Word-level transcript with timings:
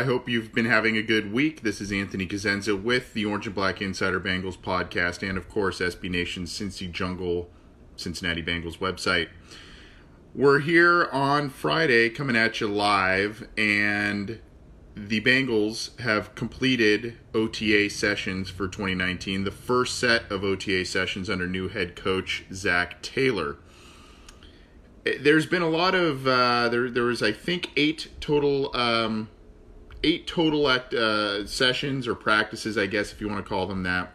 I 0.00 0.04
hope 0.04 0.30
you've 0.30 0.54
been 0.54 0.64
having 0.64 0.96
a 0.96 1.02
good 1.02 1.30
week. 1.30 1.60
This 1.60 1.78
is 1.78 1.92
Anthony 1.92 2.26
Cosenza 2.26 2.74
with 2.74 3.12
the 3.12 3.26
Orange 3.26 3.44
and 3.44 3.54
Black 3.54 3.82
Insider 3.82 4.18
Bengals 4.18 4.56
podcast 4.56 5.22
and, 5.28 5.36
of 5.36 5.46
course, 5.50 5.78
SB 5.78 6.08
Nation's 6.08 6.58
Cincy 6.58 6.90
Jungle 6.90 7.50
Cincinnati 7.96 8.42
Bengals 8.42 8.78
website. 8.78 9.28
We're 10.34 10.60
here 10.60 11.06
on 11.12 11.50
Friday 11.50 12.08
coming 12.08 12.34
at 12.34 12.62
you 12.62 12.68
live, 12.68 13.46
and 13.58 14.40
the 14.96 15.20
Bengals 15.20 16.00
have 16.00 16.34
completed 16.34 17.18
OTA 17.34 17.90
sessions 17.90 18.48
for 18.48 18.68
2019, 18.68 19.44
the 19.44 19.50
first 19.50 19.98
set 19.98 20.32
of 20.32 20.42
OTA 20.42 20.86
sessions 20.86 21.28
under 21.28 21.46
new 21.46 21.68
head 21.68 21.94
coach 21.94 22.46
Zac 22.54 23.02
Taylor 23.02 23.58
there's 25.20 25.46
been 25.46 25.62
a 25.62 25.68
lot 25.68 25.94
of 25.94 26.26
uh, 26.26 26.68
there. 26.68 26.90
There 26.90 27.04
was 27.04 27.22
I 27.22 27.32
think 27.32 27.70
eight 27.74 28.08
total 28.20 28.74
um, 28.76 29.30
eight 30.02 30.26
total 30.26 30.68
act, 30.68 30.94
uh, 30.94 31.46
sessions 31.46 32.06
or 32.08 32.14
practices, 32.14 32.78
I 32.78 32.86
guess 32.86 33.12
if 33.12 33.20
you 33.20 33.28
want 33.28 33.44
to 33.44 33.48
call 33.48 33.66
them 33.66 33.82
that. 33.84 34.12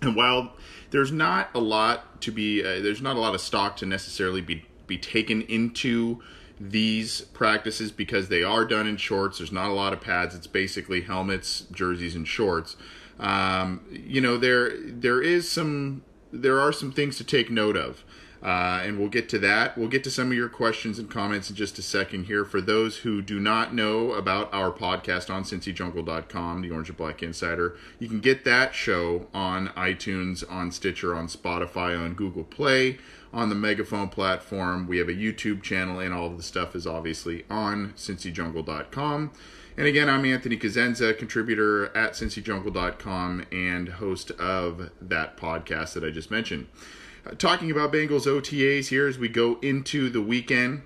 And 0.00 0.16
while 0.16 0.54
there's 0.90 1.12
not 1.12 1.50
a 1.54 1.60
lot 1.60 2.20
to 2.22 2.32
be, 2.32 2.62
uh, 2.62 2.80
there's 2.80 3.02
not 3.02 3.16
a 3.16 3.20
lot 3.20 3.34
of 3.34 3.40
stock 3.40 3.76
to 3.78 3.86
necessarily 3.86 4.40
be 4.40 4.66
be 4.86 4.98
taken 4.98 5.42
into 5.42 6.20
these 6.60 7.22
practices 7.32 7.90
because 7.90 8.28
they 8.28 8.42
are 8.42 8.64
done 8.64 8.86
in 8.86 8.96
shorts. 8.96 9.38
There's 9.38 9.52
not 9.52 9.70
a 9.70 9.72
lot 9.72 9.92
of 9.92 10.00
pads. 10.00 10.34
It's 10.34 10.46
basically 10.46 11.02
helmets, 11.02 11.66
jerseys, 11.72 12.14
and 12.14 12.26
shorts. 12.26 12.76
Um, 13.18 13.84
you 13.90 14.20
know 14.20 14.36
there 14.36 14.72
there 14.76 15.22
is 15.22 15.50
some 15.50 16.02
there 16.32 16.58
are 16.60 16.72
some 16.72 16.92
things 16.92 17.16
to 17.18 17.24
take 17.24 17.50
note 17.50 17.76
of. 17.76 18.04
Uh, 18.42 18.80
and 18.82 18.98
we'll 18.98 19.08
get 19.08 19.28
to 19.28 19.38
that. 19.38 19.78
We'll 19.78 19.88
get 19.88 20.02
to 20.04 20.10
some 20.10 20.28
of 20.28 20.36
your 20.36 20.48
questions 20.48 20.98
and 20.98 21.08
comments 21.08 21.48
in 21.48 21.54
just 21.54 21.78
a 21.78 21.82
second 21.82 22.24
here. 22.24 22.44
For 22.44 22.60
those 22.60 22.98
who 22.98 23.22
do 23.22 23.38
not 23.38 23.72
know 23.72 24.12
about 24.12 24.52
our 24.52 24.72
podcast 24.72 25.32
on 25.32 25.44
cincyjungle.com, 25.44 26.60
the 26.60 26.70
Orange 26.72 26.88
and 26.88 26.98
Black 26.98 27.22
Insider, 27.22 27.76
you 28.00 28.08
can 28.08 28.18
get 28.18 28.44
that 28.44 28.74
show 28.74 29.28
on 29.32 29.68
iTunes, 29.68 30.42
on 30.50 30.72
Stitcher, 30.72 31.14
on 31.14 31.28
Spotify, 31.28 31.96
on 31.96 32.14
Google 32.14 32.42
Play, 32.42 32.98
on 33.32 33.48
the 33.48 33.54
Megaphone 33.54 34.08
platform. 34.08 34.88
We 34.88 34.98
have 34.98 35.08
a 35.08 35.14
YouTube 35.14 35.62
channel, 35.62 36.00
and 36.00 36.12
all 36.12 36.26
of 36.26 36.36
the 36.36 36.42
stuff 36.42 36.74
is 36.74 36.84
obviously 36.84 37.44
on 37.48 37.92
cincyjungle.com. 37.92 39.30
And 39.76 39.86
again, 39.86 40.10
I'm 40.10 40.24
Anthony 40.24 40.56
Cosenza, 40.56 41.16
contributor 41.16 41.96
at 41.96 42.12
cincyjungle.com 42.12 43.46
and 43.52 43.88
host 43.88 44.32
of 44.32 44.90
that 45.00 45.36
podcast 45.36 45.92
that 45.94 46.02
I 46.04 46.10
just 46.10 46.30
mentioned 46.30 46.66
Uh, 47.24 47.30
talking 47.30 47.70
about 47.70 47.92
Bengals 47.92 48.26
OTAs 48.26 48.88
here 48.88 49.06
as 49.06 49.18
we 49.18 49.28
go 49.28 49.58
into 49.60 50.10
the 50.10 50.20
weekend. 50.20 50.82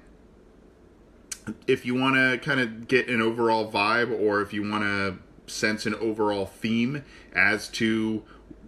If 1.67 1.87
you 1.87 1.95
want 1.95 2.17
to 2.17 2.39
kind 2.45 2.61
of 2.61 2.89
get 2.89 3.09
an 3.09 3.23
overall 3.23 3.71
vibe 3.71 4.19
or 4.21 4.43
if 4.43 4.53
you 4.53 4.69
want 4.69 4.85
to 4.85 5.19
sense 5.51 5.87
an 5.87 5.95
overall 5.95 6.45
theme 6.45 7.05
as 7.33 7.69
to 7.69 8.25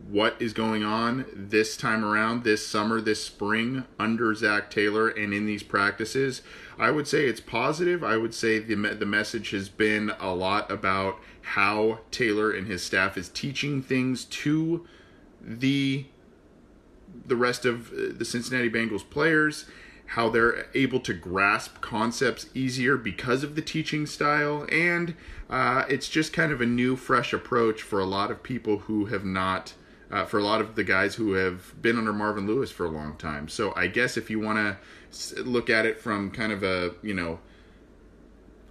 what 0.09 0.41
is 0.41 0.55
going 0.55 0.83
on 0.83 1.27
this 1.35 1.77
time 1.77 2.03
around, 2.05 2.43
this 2.43 2.67
summer, 2.67 3.01
this 3.01 3.23
spring 3.23 3.85
under 3.99 4.35
Zac 4.35 4.71
Taylor 4.71 5.09
and 5.09 5.35
in 5.35 5.45
these 5.45 5.63
practices, 5.63 6.41
I 6.79 6.91
would 6.91 7.07
say 7.07 7.27
it's 7.27 7.41
positive. 7.41 8.03
I 8.03 8.17
would 8.17 8.33
say 8.33 8.59
the, 8.59 8.75
the 8.75 9.05
message 9.05 9.51
has 9.51 9.69
been 9.69 10.13
a 10.19 10.33
lot 10.35 10.71
about 10.71 11.17
how 11.43 12.01
Taylor 12.11 12.51
and 12.51 12.67
his 12.67 12.83
staff 12.83 13.19
is 13.19 13.29
teaching 13.29 13.83
things 13.83 14.25
to 14.25 14.87
the 15.43 16.07
the 17.27 17.37
rest 17.37 17.65
of 17.65 17.93
uh, 17.93 18.13
the 18.17 18.25
Cincinnati 18.25 18.71
Bengals 18.71 19.09
players, 19.09 19.67
how 20.07 20.29
they're 20.29 20.67
able 20.75 21.01
to 21.01 21.13
grasp 21.13 21.81
concepts 21.81 22.47
easier 22.55 22.97
because 22.97 23.45
of 23.45 23.55
the 23.55 23.63
teaching 23.63 24.07
style, 24.07 24.67
and 24.71 25.15
uh, 25.51 25.85
it's 25.89 26.09
just 26.09 26.33
kind 26.33 26.53
of 26.53 26.61
a 26.61 26.67
new, 26.67 26.97
fresh 26.97 27.33
approach 27.33 27.83
for 27.83 28.01
a 28.01 28.07
lot 28.07 28.31
of 28.31 28.43
people 28.43 28.79
who 28.81 29.07
have 29.07 29.25
not. 29.25 29.75
Uh, 30.11 30.25
for 30.25 30.39
a 30.39 30.43
lot 30.43 30.63
of 30.63 30.75
the 30.75 30.85
guys 30.85 31.17
who 31.17 31.35
have 31.35 31.75
been 31.83 31.99
under 31.99 32.15
Marvin 32.15 32.47
Lewis 32.47 32.71
for 32.71 32.87
a 32.87 32.89
long 32.89 33.15
time. 33.19 33.47
So 33.47 33.75
I 33.77 33.89
guess 33.89 34.17
if 34.17 34.31
you 34.31 34.41
want 34.41 34.57
to 34.57 35.43
look 35.43 35.69
at 35.69 35.85
it 35.85 36.01
from 36.01 36.31
kind 36.31 36.51
of 36.51 36.63
a 36.63 36.95
you 37.03 37.13
know 37.13 37.41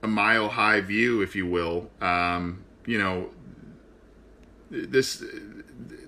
a 0.01 0.07
mile 0.07 0.49
high 0.49 0.81
view, 0.81 1.21
if 1.21 1.35
you 1.35 1.45
will, 1.45 1.91
um, 2.01 2.63
you 2.87 2.97
know 2.97 3.29
this 4.71 5.23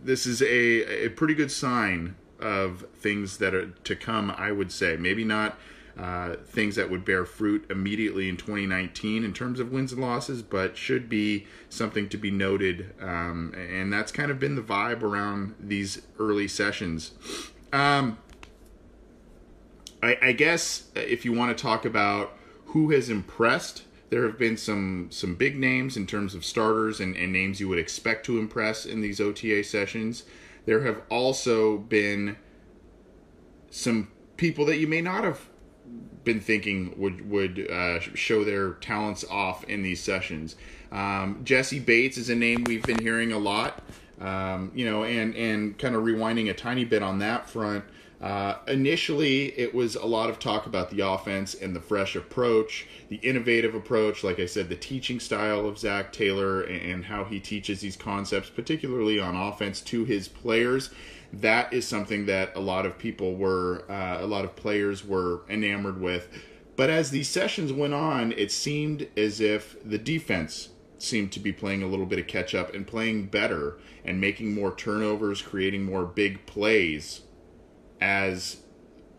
this 0.03 0.25
is 0.25 0.41
a, 0.41 1.05
a 1.05 1.09
pretty 1.09 1.33
good 1.33 1.51
sign 1.51 2.15
of 2.39 2.85
things 2.95 3.37
that 3.37 3.53
are 3.53 3.67
to 3.67 3.95
come, 3.95 4.31
I 4.31 4.51
would 4.51 4.71
say. 4.71 4.97
Maybe 4.97 5.23
not 5.23 5.57
uh, 5.97 6.35
things 6.45 6.75
that 6.75 6.89
would 6.89 7.03
bear 7.03 7.25
fruit 7.25 7.65
immediately 7.69 8.29
in 8.29 8.37
2019 8.37 9.23
in 9.23 9.33
terms 9.33 9.59
of 9.59 9.71
wins 9.71 9.91
and 9.91 10.01
losses, 10.01 10.41
but 10.41 10.77
should 10.77 11.09
be 11.09 11.45
something 11.69 12.07
to 12.07 12.17
be 12.17 12.31
noted. 12.31 12.93
Um, 13.01 13.53
and 13.55 13.91
that's 13.91 14.11
kind 14.11 14.31
of 14.31 14.39
been 14.39 14.55
the 14.55 14.61
vibe 14.61 15.03
around 15.03 15.55
these 15.59 16.01
early 16.17 16.47
sessions. 16.47 17.11
Um, 17.73 18.17
I, 20.01 20.17
I 20.21 20.31
guess 20.31 20.83
if 20.95 21.25
you 21.25 21.33
want 21.33 21.57
to 21.57 21.61
talk 21.61 21.83
about 21.83 22.33
who 22.67 22.91
has 22.91 23.09
impressed, 23.09 23.83
there 24.09 24.23
have 24.23 24.39
been 24.39 24.57
some 24.57 25.07
some 25.11 25.35
big 25.35 25.57
names 25.57 25.95
in 25.97 26.07
terms 26.07 26.33
of 26.33 26.43
starters 26.43 26.99
and, 26.99 27.15
and 27.15 27.31
names 27.31 27.59
you 27.59 27.67
would 27.67 27.77
expect 27.77 28.25
to 28.25 28.39
impress 28.39 28.85
in 28.85 29.01
these 29.01 29.19
OTA 29.19 29.63
sessions. 29.63 30.23
There 30.69 30.83
have 30.83 31.01
also 31.09 31.79
been 31.79 32.37
some 33.71 34.09
people 34.37 34.65
that 34.65 34.77
you 34.77 34.87
may 34.87 35.01
not 35.01 35.23
have 35.23 35.49
been 36.23 36.39
thinking 36.39 36.93
would 36.95 37.27
would 37.27 37.67
uh, 37.71 37.99
show 37.99 38.43
their 38.43 38.73
talents 38.73 39.25
off 39.31 39.63
in 39.63 39.81
these 39.81 39.99
sessions. 39.99 40.55
Um, 40.91 41.41
Jessie 41.43 41.79
Bates 41.79 42.19
is 42.19 42.29
a 42.29 42.35
name 42.35 42.65
we've 42.65 42.83
been 42.83 43.01
hearing 43.01 43.31
a 43.31 43.39
lot. 43.39 43.81
Um, 44.21 44.71
you 44.75 44.85
know, 44.85 45.05
and 45.05 45.35
and 45.35 45.75
kind 45.79 45.95
of 45.95 46.03
rewinding 46.03 46.51
a 46.51 46.53
tiny 46.53 46.85
bit 46.85 47.01
on 47.01 47.17
that 47.17 47.49
front. 47.49 47.83
Uh, 48.21 48.57
initially, 48.67 49.57
it 49.57 49.73
was 49.73 49.95
a 49.95 50.05
lot 50.05 50.29
of 50.29 50.39
talk 50.39 50.65
about 50.65 50.89
the 50.89 50.99
offense 50.99 51.53
and 51.53 51.73
the 51.73 51.79
fresh 51.79 52.15
approach, 52.17 52.85
the 53.07 53.15
innovative 53.17 53.73
approach. 53.73 54.23
Like 54.23 54.39
I 54.39 54.45
said, 54.45 54.67
the 54.67 54.75
teaching 54.75 55.21
style 55.21 55.65
of 55.65 55.77
Zac 55.77 56.11
Taylor 56.11 56.61
and, 56.61 57.05
how 57.05 57.23
he 57.23 57.39
teaches 57.39 57.79
these 57.79 57.95
concepts, 57.95 58.49
particularly 58.49 59.19
on 59.19 59.35
offense, 59.35 59.79
to 59.81 60.03
his 60.03 60.27
players. 60.27 60.89
That 61.31 61.71
is 61.71 61.87
something 61.87 62.25
that 62.25 62.55
a 62.55 62.59
lot 62.59 62.85
of 62.85 62.97
people 62.97 63.35
were, 63.35 63.85
uh, 63.89 64.17
a 64.19 64.27
lot 64.27 64.43
of 64.43 64.55
players 64.55 65.05
were 65.05 65.41
enamored 65.49 66.01
with. 66.01 66.27
But 66.75 66.89
as 66.89 67.11
these 67.11 67.29
sessions 67.29 67.71
went 67.71 67.93
on, 67.93 68.33
it 68.33 68.51
seemed 68.51 69.07
as 69.15 69.39
if 69.39 69.77
the 69.83 69.97
defense 69.97 70.69
seemed 70.97 71.31
to 71.31 71.39
be 71.39 71.53
playing 71.53 71.83
a 71.83 71.87
little 71.87 72.05
bit 72.05 72.19
of 72.19 72.27
catch 72.27 72.53
up 72.53 72.73
and 72.73 72.85
playing 72.85 73.27
better 73.27 73.77
and 74.03 74.19
making 74.19 74.53
more 74.53 74.75
turnovers, 74.75 75.41
creating 75.41 75.83
more 75.83 76.03
big 76.03 76.45
plays 76.45 77.21
as 78.01 78.57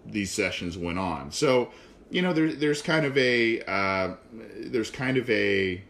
these 0.06 0.30
sessions 0.30 0.78
went 0.78 0.98
on. 0.98 1.30
So, 1.30 1.70
you 2.10 2.22
know, 2.22 2.32
there, 2.32 2.52
there's 2.52 2.82
kind 2.82 3.06
of 3.06 3.16
a 3.16 3.60
uh, 3.62 4.14
there's 4.56 4.90
kind 4.90 5.16
of 5.16 5.28
a, 5.30 5.82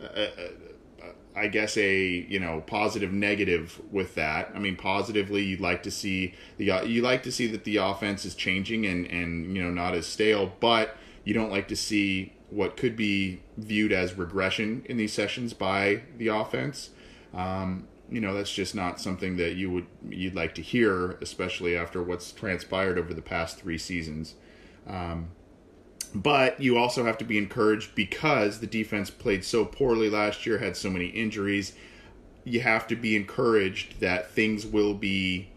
a, 0.00 0.22
a 0.22 0.50
I 1.36 1.46
guess 1.46 1.76
a 1.76 2.04
you 2.28 2.40
know 2.40 2.62
positive 2.66 3.12
negative 3.12 3.80
with 3.92 4.14
that. 4.16 4.50
I 4.54 4.58
mean, 4.58 4.76
positively, 4.76 5.44
you'd 5.44 5.60
like 5.60 5.82
to 5.84 5.90
see 5.90 6.34
the 6.56 6.82
you 6.86 7.02
like 7.02 7.22
to 7.24 7.32
see 7.32 7.46
that 7.48 7.64
the 7.64 7.76
offense 7.76 8.24
is 8.24 8.34
changing 8.34 8.86
and 8.86 9.06
and 9.06 9.56
you 9.56 9.62
know 9.62 9.70
not 9.70 9.94
as 9.94 10.06
stale, 10.06 10.52
but 10.60 10.96
you 11.24 11.34
don't 11.34 11.50
like 11.50 11.68
to 11.68 11.76
see 11.76 12.32
what 12.50 12.76
could 12.76 12.96
be 12.96 13.40
viewed 13.56 13.92
as 13.92 14.14
regression 14.14 14.82
in 14.86 14.96
these 14.96 15.12
sessions 15.12 15.52
by 15.52 16.02
the 16.16 16.28
offense. 16.28 16.90
Um, 17.34 17.86
you 18.10 18.20
know 18.20 18.34
that's 18.34 18.52
just 18.52 18.74
not 18.74 19.00
something 19.00 19.36
that 19.36 19.54
you 19.54 19.70
would 19.70 19.86
you'd 20.08 20.34
like 20.34 20.54
to 20.56 20.62
hear, 20.62 21.12
especially 21.20 21.76
after 21.76 22.02
what's 22.02 22.32
transpired 22.32 22.98
over 22.98 23.12
the 23.12 23.22
past 23.22 23.58
three 23.58 23.78
seasons. 23.78 24.34
Um, 24.86 25.30
but 26.14 26.60
you 26.60 26.78
also 26.78 27.04
have 27.04 27.18
to 27.18 27.24
be 27.24 27.36
encouraged 27.36 27.94
because 27.94 28.60
the 28.60 28.66
defense 28.66 29.10
played 29.10 29.44
so 29.44 29.64
poorly 29.64 30.08
last 30.08 30.46
year, 30.46 30.58
had 30.58 30.76
so 30.76 30.88
many 30.88 31.06
injuries. 31.08 31.74
You 32.44 32.60
have 32.60 32.86
to 32.88 32.96
be 32.96 33.14
encouraged 33.14 34.00
that 34.00 34.30
things 34.30 34.64
will 34.64 34.94
be 34.94 35.48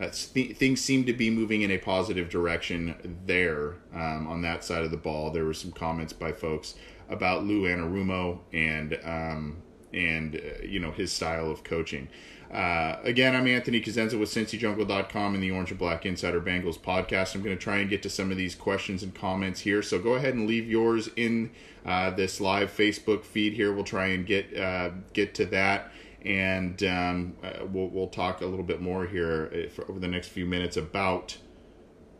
uh, 0.00 0.08
th- 0.10 0.56
things 0.56 0.80
seem 0.80 1.04
to 1.04 1.12
be 1.12 1.30
moving 1.30 1.62
in 1.62 1.70
a 1.70 1.78
positive 1.78 2.28
direction 2.28 3.18
there 3.26 3.76
um, 3.94 4.26
on 4.26 4.42
that 4.42 4.64
side 4.64 4.82
of 4.82 4.90
the 4.90 4.96
ball. 4.96 5.30
There 5.30 5.44
were 5.44 5.54
some 5.54 5.70
comments 5.70 6.12
by 6.12 6.32
folks 6.32 6.74
about 7.08 7.44
Lou 7.44 7.62
Anarumo 7.62 8.40
and 8.52 8.98
um, 9.04 9.62
and 9.92 10.36
uh, 10.36 10.62
you 10.64 10.80
know 10.80 10.90
his 10.90 11.12
style 11.12 11.50
of 11.50 11.64
coaching. 11.64 12.08
Uh, 12.52 12.98
again, 13.02 13.34
I'm 13.34 13.46
Anthony 13.46 13.80
Cosenza 13.80 14.18
with 14.18 14.28
CincyJungle.com 14.28 15.34
and 15.34 15.42
the 15.42 15.50
Orange 15.50 15.70
and 15.70 15.78
Black 15.78 16.04
Insider 16.04 16.38
Bengals 16.38 16.78
podcast. 16.78 17.34
I'm 17.34 17.42
going 17.42 17.56
to 17.56 17.62
try 17.62 17.78
and 17.78 17.88
get 17.88 18.02
to 18.02 18.10
some 18.10 18.30
of 18.30 18.36
these 18.36 18.54
questions 18.54 19.02
and 19.02 19.14
comments 19.14 19.60
here. 19.60 19.80
So 19.80 19.98
go 19.98 20.14
ahead 20.14 20.34
and 20.34 20.46
leave 20.46 20.68
yours 20.68 21.08
in 21.16 21.50
uh, 21.86 22.10
this 22.10 22.42
live 22.42 22.70
Facebook 22.70 23.24
feed 23.24 23.54
here. 23.54 23.72
We'll 23.72 23.84
try 23.84 24.08
and 24.08 24.26
get 24.26 24.54
uh, 24.56 24.90
get 25.14 25.34
to 25.36 25.46
that, 25.46 25.92
and 26.24 26.82
um, 26.82 27.36
uh, 27.42 27.64
we'll 27.64 27.88
we'll 27.88 28.08
talk 28.08 28.42
a 28.42 28.46
little 28.46 28.66
bit 28.66 28.82
more 28.82 29.06
here 29.06 29.50
uh, 29.54 29.70
for, 29.70 29.90
over 29.90 29.98
the 29.98 30.08
next 30.08 30.28
few 30.28 30.44
minutes 30.44 30.76
about 30.76 31.38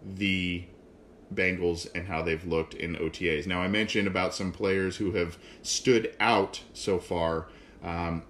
the 0.03 0.65
Bengals 1.35 1.89
and 1.95 2.07
how 2.07 2.23
they've 2.23 2.45
looked 2.45 2.75
in 2.75 2.97
OTAs. 2.97 3.47
Now, 3.47 3.61
I 3.61 3.69
mentioned 3.69 4.07
about 4.07 4.35
some 4.35 4.53
players 4.53 4.97
who 4.97 5.13
have 5.13 5.39
stood 5.63 6.15
out 6.21 6.63
so 6.73 6.99
far. 6.99 7.49
Um, 7.83 8.23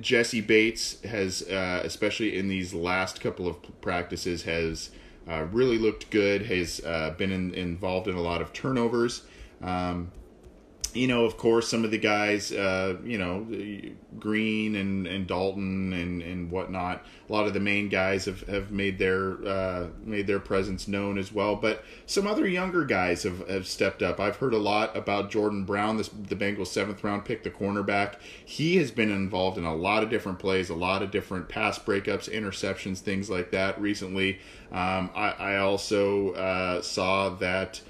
Jessie 0.00 0.40
Bates 0.40 1.00
has, 1.02 1.42
uh, 1.42 1.82
especially 1.84 2.36
in 2.36 2.48
these 2.48 2.72
last 2.72 3.20
couple 3.20 3.46
of 3.46 3.80
practices, 3.80 4.44
has 4.44 4.90
uh, 5.28 5.46
really 5.50 5.78
looked 5.78 6.10
good. 6.10 6.46
Has 6.46 6.80
uh, 6.84 7.14
been 7.16 7.32
in, 7.32 7.54
involved 7.54 8.08
in 8.08 8.14
a 8.14 8.20
lot 8.20 8.40
of 8.40 8.52
turnovers. 8.52 9.22
Um, 9.62 10.12
you 10.94 11.06
know, 11.06 11.24
of 11.24 11.36
course, 11.36 11.68
some 11.68 11.84
of 11.84 11.90
the 11.90 11.98
guys, 11.98 12.52
uh, 12.52 12.96
you 13.04 13.18
know, 13.18 13.46
Green 14.18 14.76
and, 14.76 15.06
and 15.06 15.26
Dalton 15.26 15.92
and, 15.92 16.22
and 16.22 16.50
whatnot. 16.50 17.04
A 17.28 17.32
lot 17.32 17.46
of 17.46 17.54
the 17.54 17.60
main 17.60 17.88
guys 17.88 18.26
have, 18.26 18.42
have 18.42 18.70
made 18.70 18.98
their 18.98 19.42
uh, 19.46 19.86
made 20.04 20.26
their 20.26 20.38
presence 20.38 20.86
known 20.86 21.18
as 21.18 21.32
well. 21.32 21.56
But 21.56 21.84
some 22.06 22.26
other 22.26 22.46
younger 22.46 22.84
guys 22.84 23.22
have, 23.22 23.48
have 23.48 23.66
stepped 23.66 24.02
up. 24.02 24.20
I've 24.20 24.36
heard 24.36 24.54
a 24.54 24.58
lot 24.58 24.94
about 24.96 25.30
Jordan 25.30 25.64
Brown, 25.64 25.96
this, 25.96 26.08
the 26.08 26.36
Bengals 26.36 26.68
seventh 26.68 27.02
round 27.02 27.24
pick, 27.24 27.42
the 27.42 27.50
cornerback. 27.50 28.16
He 28.44 28.76
has 28.76 28.90
been 28.90 29.10
involved 29.10 29.58
in 29.58 29.64
a 29.64 29.74
lot 29.74 30.02
of 30.02 30.10
different 30.10 30.38
plays, 30.38 30.68
a 30.68 30.74
lot 30.74 31.02
of 31.02 31.10
different 31.10 31.48
pass 31.48 31.78
breakups, 31.78 32.30
interceptions, 32.30 32.98
things 32.98 33.30
like 33.30 33.50
that 33.52 33.80
recently. 33.80 34.40
Um, 34.70 35.10
I, 35.14 35.30
I 35.30 35.56
also 35.58 36.32
uh, 36.32 36.82
saw 36.82 37.30
that. 37.36 37.80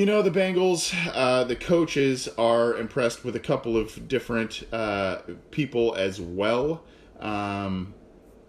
You 0.00 0.06
know, 0.06 0.22
the 0.22 0.30
Bengals, 0.30 0.94
uh, 1.12 1.44
the 1.44 1.54
coaches 1.54 2.26
are 2.38 2.74
impressed 2.74 3.22
with 3.22 3.36
a 3.36 3.38
couple 3.38 3.76
of 3.76 4.08
different 4.08 4.66
uh, 4.72 5.18
people 5.50 5.94
as 5.94 6.18
well. 6.18 6.84
Um, 7.18 7.92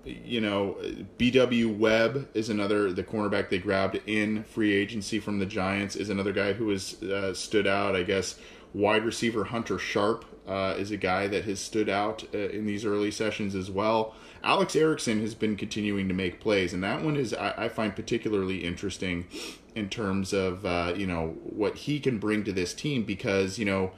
you 0.06 0.40
know, 0.40 0.78
BW 1.18 1.78
Webb 1.78 2.30
is 2.34 2.48
another, 2.48 2.94
the 2.94 3.04
cornerback 3.04 3.50
they 3.50 3.58
grabbed 3.58 4.00
in 4.08 4.46
free 4.46 4.72
agency 4.72 5.20
from 5.20 5.40
the 5.40 5.46
Giants, 5.46 5.98
is 5.98 6.10
another 6.10 6.32
guy 6.32 6.54
who 6.54 6.70
has 6.70 7.04
uh, 7.04 7.34
stood 7.34 7.68
out. 7.68 7.98
I 7.98 8.04
guess 8.04 8.40
wide 8.74 9.04
receiver 9.04 9.44
Hunter 9.44 9.78
Sharp 9.78 10.24
uh, 10.48 10.76
is 10.78 10.92
a 10.92 10.98
guy 10.98 11.28
that 11.28 11.44
has 11.44 11.60
stood 11.60 11.90
out 11.90 12.24
uh, 12.34 12.38
in 12.38 12.66
these 12.66 12.86
early 12.86 13.12
sessions 13.12 13.56
as 13.56 13.70
well. 13.70 14.16
Alex 14.44 14.76
Erickson 14.76 15.22
has 15.22 15.36
been 15.36 15.56
continuing 15.56 16.08
to 16.08 16.14
make 16.14 16.40
plays, 16.40 16.74
and 16.74 16.84
that 16.84 17.04
one 17.04 17.16
is 17.16 17.34
I, 17.34 17.66
I 17.66 17.70
find 17.70 17.96
particularly 17.96 18.64
interesting 18.64 19.28
in 19.76 19.90
terms 19.90 20.34
of 20.34 20.66
uh, 20.66 20.94
you 20.96 21.08
know 21.08 21.36
what 21.44 21.76
he 21.76 22.00
can 22.00 22.18
bring 22.18 22.44
to 22.44 22.52
this 22.52 22.74
team 22.74 23.04
because 23.04 23.60
you 23.60 23.66
know 23.66 23.92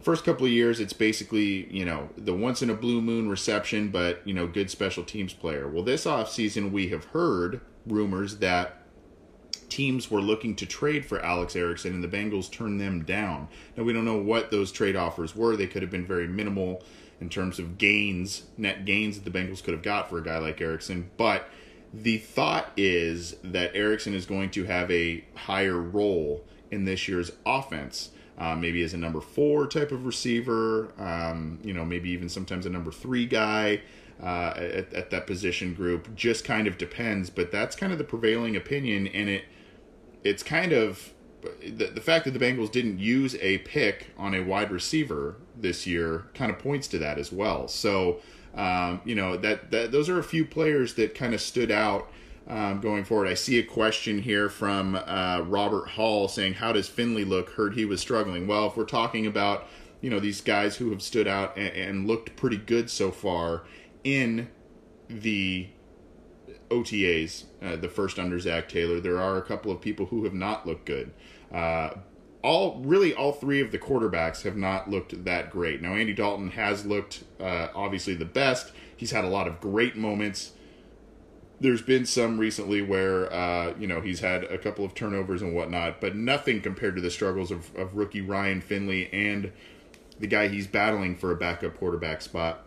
first 0.00 0.24
couple 0.24 0.44
of 0.44 0.52
years 0.52 0.80
it's 0.80 0.92
basically 0.92 1.72
you 1.72 1.84
know 1.84 2.10
the 2.16 2.34
once 2.34 2.60
in 2.60 2.68
a 2.68 2.74
blue 2.74 3.00
moon 3.00 3.28
reception 3.28 3.88
but 3.88 4.20
you 4.26 4.34
know 4.34 4.46
good 4.46 4.70
special 4.70 5.04
teams 5.04 5.32
player. 5.32 5.68
Well 5.68 5.84
this 5.84 6.04
offseason 6.04 6.70
we 6.70 6.88
have 6.88 7.06
heard 7.06 7.60
rumors 7.86 8.38
that 8.38 8.81
teams 9.72 10.10
were 10.10 10.20
looking 10.20 10.54
to 10.54 10.66
trade 10.66 11.06
for 11.06 11.24
Alex 11.24 11.56
Erickson 11.56 11.94
and 11.94 12.04
the 12.04 12.08
Bengals 12.08 12.50
turned 12.50 12.78
them 12.78 13.04
down. 13.04 13.48
Now 13.74 13.84
we 13.84 13.94
don't 13.94 14.04
know 14.04 14.18
what 14.18 14.50
those 14.50 14.70
trade 14.70 14.96
offers 14.96 15.34
were. 15.34 15.56
They 15.56 15.66
could 15.66 15.80
have 15.80 15.90
been 15.90 16.04
very 16.04 16.28
minimal 16.28 16.82
in 17.22 17.30
terms 17.30 17.58
of 17.58 17.78
gains, 17.78 18.44
net 18.58 18.84
gains 18.84 19.18
that 19.18 19.24
the 19.24 19.36
Bengals 19.36 19.64
could 19.64 19.72
have 19.72 19.82
got 19.82 20.10
for 20.10 20.18
a 20.18 20.22
guy 20.22 20.36
like 20.36 20.60
Erickson, 20.60 21.10
but 21.16 21.48
the 21.94 22.18
thought 22.18 22.70
is 22.76 23.36
that 23.42 23.74
Erickson 23.74 24.12
is 24.12 24.26
going 24.26 24.50
to 24.50 24.64
have 24.64 24.90
a 24.90 25.24
higher 25.34 25.80
role 25.80 26.44
in 26.70 26.84
this 26.84 27.08
year's 27.08 27.32
offense. 27.46 28.10
Uh, 28.36 28.54
maybe 28.54 28.82
as 28.82 28.92
a 28.92 28.98
number 28.98 29.20
four 29.20 29.66
type 29.66 29.92
of 29.92 30.04
receiver, 30.04 30.92
um, 30.98 31.58
you 31.62 31.72
know, 31.72 31.84
maybe 31.84 32.10
even 32.10 32.28
sometimes 32.28 32.66
a 32.66 32.70
number 32.70 32.90
three 32.90 33.26
guy 33.26 33.80
uh, 34.22 34.52
at, 34.56 34.92
at 34.92 35.10
that 35.10 35.26
position 35.26 35.74
group. 35.74 36.14
Just 36.14 36.44
kind 36.44 36.66
of 36.66 36.76
depends, 36.76 37.30
but 37.30 37.52
that's 37.52 37.76
kind 37.76 37.92
of 37.92 37.98
the 37.98 38.04
prevailing 38.04 38.56
opinion, 38.56 39.06
and 39.06 39.28
it 39.28 39.44
it's 40.24 40.42
kind 40.42 40.72
of 40.72 41.12
the, 41.60 41.86
the 41.86 42.00
fact 42.00 42.24
that 42.24 42.32
the 42.32 42.38
Bengals 42.38 42.70
didn't 42.70 42.98
use 42.98 43.34
a 43.40 43.58
pick 43.58 44.08
on 44.16 44.34
a 44.34 44.42
wide 44.42 44.70
receiver 44.70 45.36
this 45.56 45.86
year 45.86 46.26
kind 46.34 46.50
of 46.50 46.58
points 46.58 46.86
to 46.88 46.98
that 46.98 47.18
as 47.18 47.32
well. 47.32 47.68
So, 47.68 48.20
um, 48.54 49.00
you 49.04 49.14
know, 49.14 49.36
that, 49.36 49.70
that 49.70 49.92
those 49.92 50.08
are 50.08 50.18
a 50.18 50.24
few 50.24 50.44
players 50.44 50.94
that 50.94 51.14
kind 51.14 51.34
of 51.34 51.40
stood 51.40 51.70
out 51.70 52.08
um, 52.48 52.80
going 52.80 53.04
forward. 53.04 53.28
I 53.28 53.34
see 53.34 53.58
a 53.58 53.62
question 53.62 54.22
here 54.22 54.48
from 54.48 54.94
uh, 54.94 55.42
Robert 55.46 55.90
Hall 55.90 56.28
saying, 56.28 56.54
How 56.54 56.72
does 56.72 56.88
Finley 56.88 57.24
look? 57.24 57.50
Heard 57.50 57.74
he 57.74 57.84
was 57.84 58.00
struggling. 58.00 58.46
Well, 58.46 58.66
if 58.66 58.76
we're 58.76 58.84
talking 58.84 59.26
about, 59.26 59.66
you 60.00 60.10
know, 60.10 60.20
these 60.20 60.40
guys 60.40 60.76
who 60.76 60.90
have 60.90 61.02
stood 61.02 61.28
out 61.28 61.56
and, 61.56 61.72
and 61.74 62.06
looked 62.06 62.36
pretty 62.36 62.56
good 62.56 62.90
so 62.90 63.10
far 63.10 63.62
in 64.04 64.48
the 65.08 65.68
OTAs, 66.70 67.44
uh, 67.62 67.76
the 67.76 67.88
first 67.88 68.18
under 68.18 68.38
Zac 68.38 68.68
Taylor, 68.68 69.00
there 69.00 69.20
are 69.20 69.36
a 69.36 69.42
couple 69.42 69.70
of 69.70 69.80
people 69.80 70.06
who 70.06 70.24
have 70.24 70.34
not 70.34 70.66
looked 70.66 70.86
good. 70.86 71.12
Uh, 71.52 71.90
all 72.42 72.80
really 72.80 73.14
all 73.14 73.32
three 73.32 73.60
of 73.60 73.70
the 73.70 73.78
quarterbacks 73.78 74.42
have 74.42 74.56
not 74.56 74.90
looked 74.90 75.24
that 75.24 75.50
great. 75.50 75.80
Now 75.80 75.94
Andy 75.94 76.12
Dalton 76.12 76.50
has 76.50 76.84
looked 76.84 77.24
uh, 77.40 77.68
obviously 77.74 78.14
the 78.14 78.24
best. 78.24 78.72
He's 78.96 79.12
had 79.12 79.24
a 79.24 79.28
lot 79.28 79.46
of 79.46 79.60
great 79.60 79.96
moments. 79.96 80.52
There's 81.60 81.82
been 81.82 82.04
some 82.04 82.38
recently 82.38 82.82
where 82.82 83.32
uh, 83.32 83.74
you 83.78 83.86
know 83.86 84.00
he's 84.00 84.20
had 84.20 84.44
a 84.44 84.58
couple 84.58 84.84
of 84.84 84.94
turnovers 84.94 85.42
and 85.42 85.54
whatnot, 85.54 86.00
but 86.00 86.16
nothing 86.16 86.60
compared 86.60 86.96
to 86.96 87.00
the 87.00 87.10
struggles 87.10 87.50
of, 87.52 87.74
of 87.76 87.96
rookie 87.96 88.20
Ryan 88.20 88.60
Finley 88.60 89.08
and 89.12 89.52
the 90.18 90.26
guy 90.26 90.48
he's 90.48 90.66
battling 90.66 91.16
for 91.16 91.30
a 91.30 91.36
backup 91.36 91.76
quarterback 91.76 92.22
spot, 92.22 92.64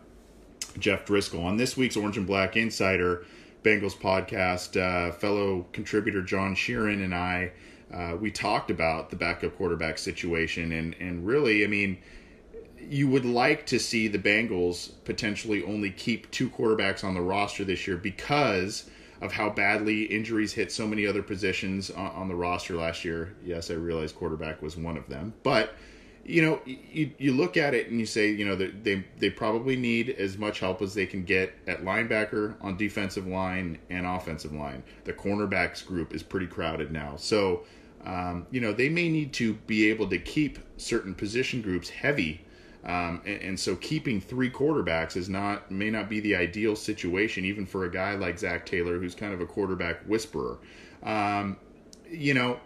Jeff 0.78 1.04
Driskel. 1.04 1.44
On 1.44 1.58
this 1.58 1.76
week's 1.76 1.96
Orange 1.96 2.16
and 2.16 2.26
Black 2.26 2.56
Insider 2.56 3.26
Bengals 3.66 3.96
podcast, 3.96 4.80
uh, 4.80 5.12
fellow 5.12 5.66
contributor 5.72 6.22
John 6.22 6.54
Sheeran 6.54 7.02
and 7.04 7.14
I 7.14 7.52
uh, 7.92 8.16
we 8.20 8.30
talked 8.30 8.70
about 8.70 9.10
the 9.10 9.16
backup 9.16 9.56
quarterback 9.56 9.98
situation, 9.98 10.72
and 10.72 10.94
and 10.98 11.26
really, 11.26 11.64
I 11.64 11.68
mean, 11.68 11.98
you 12.80 13.08
would 13.08 13.24
like 13.24 13.66
to 13.66 13.78
see 13.78 14.08
the 14.08 14.18
Bengals 14.18 14.92
potentially 15.04 15.62
only 15.62 15.90
keep 15.90 16.30
two 16.30 16.50
quarterbacks 16.50 17.04
on 17.04 17.14
the 17.14 17.20
roster 17.20 17.64
this 17.64 17.86
year 17.86 17.96
because 17.96 18.90
of 19.20 19.32
how 19.32 19.48
badly 19.48 20.02
injuries 20.02 20.52
hit 20.52 20.70
so 20.70 20.86
many 20.86 21.06
other 21.06 21.22
positions 21.22 21.90
on, 21.90 22.10
on 22.10 22.28
the 22.28 22.34
roster 22.34 22.74
last 22.74 23.04
year. 23.04 23.34
Yes, 23.44 23.70
I 23.70 23.74
realize 23.74 24.12
quarterback 24.12 24.60
was 24.60 24.76
one 24.76 24.96
of 24.96 25.08
them, 25.08 25.32
but 25.42 25.74
you 26.28 26.42
know, 26.42 26.60
you, 26.64 27.12
you 27.18 27.32
look 27.32 27.56
at 27.56 27.72
it 27.72 27.88
and 27.88 28.00
you 28.00 28.06
say, 28.06 28.30
you 28.30 28.44
know, 28.44 28.56
they 28.56 29.04
they 29.18 29.30
probably 29.30 29.76
need 29.76 30.10
as 30.10 30.36
much 30.36 30.58
help 30.58 30.82
as 30.82 30.92
they 30.94 31.06
can 31.06 31.24
get 31.24 31.54
at 31.68 31.84
linebacker, 31.84 32.56
on 32.60 32.76
defensive 32.76 33.26
line, 33.26 33.78
and 33.90 34.06
offensive 34.06 34.52
line. 34.52 34.82
The 35.04 35.12
cornerbacks 35.12 35.86
group 35.86 36.12
is 36.12 36.24
pretty 36.24 36.48
crowded 36.48 36.90
now, 36.90 37.14
so 37.16 37.64
um, 38.04 38.46
you 38.50 38.60
know 38.60 38.72
they 38.72 38.88
may 38.88 39.08
need 39.08 39.32
to 39.34 39.54
be 39.54 39.88
able 39.88 40.08
to 40.08 40.18
keep 40.18 40.58
certain 40.76 41.14
position 41.14 41.62
groups 41.62 41.88
heavy. 41.90 42.42
Um, 42.84 43.20
and, 43.26 43.42
and, 43.42 43.60
so 43.60 43.74
keeping 43.74 44.20
three 44.20 44.48
quarterbacks 44.48 45.16
is 45.16 45.28
not 45.28 45.70
may 45.72 45.90
not 45.90 46.08
be 46.08 46.20
the 46.20 46.36
ideal 46.36 46.76
situation, 46.76 47.44
even 47.44 47.66
for 47.66 47.84
a 47.84 47.90
guy 47.90 48.14
like 48.14 48.38
Zac 48.38 48.64
Taylor, 48.66 48.98
who's 48.98 49.14
kind 49.14 49.32
of 49.32 49.40
a 49.40 49.46
quarterback 49.46 50.02
whisperer. 50.02 50.58
Um, 51.02 51.56
you 52.08 52.34
know, 52.34 52.60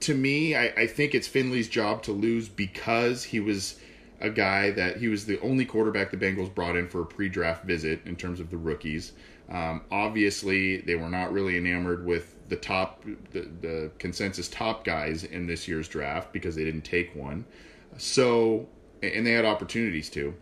to 0.00 0.14
me, 0.14 0.54
I, 0.54 0.66
I 0.76 0.86
think 0.86 1.14
it's 1.14 1.28
Finley's 1.28 1.68
job 1.68 2.02
to 2.04 2.12
lose 2.12 2.48
because 2.48 3.24
he 3.24 3.40
was 3.40 3.78
a 4.20 4.30
guy 4.30 4.70
that 4.72 4.96
he 4.96 5.08
was 5.08 5.26
the 5.26 5.40
only 5.40 5.64
quarterback 5.64 6.10
the 6.10 6.16
Bengals 6.16 6.52
brought 6.52 6.76
in 6.76 6.88
for 6.88 7.02
a 7.02 7.06
pre-draft 7.06 7.64
visit 7.64 8.00
in 8.04 8.16
terms 8.16 8.40
of 8.40 8.50
the 8.50 8.56
rookies. 8.56 9.12
Um, 9.48 9.82
obviously, 9.90 10.78
they 10.82 10.94
were 10.94 11.08
not 11.08 11.32
really 11.32 11.56
enamored 11.56 12.04
with 12.04 12.36
the 12.48 12.56
top, 12.56 13.04
the, 13.32 13.48
the, 13.60 13.90
consensus 13.98 14.48
top 14.48 14.84
guys 14.84 15.24
in 15.24 15.46
this 15.46 15.68
year's 15.68 15.88
draft 15.88 16.32
because 16.32 16.54
they 16.54 16.64
didn't 16.64 16.82
take 16.82 17.14
one. 17.14 17.44
So, 17.96 18.68
and 19.02 19.26
they 19.26 19.32
had 19.32 19.44
opportunities 19.44 20.10
to. 20.10 20.34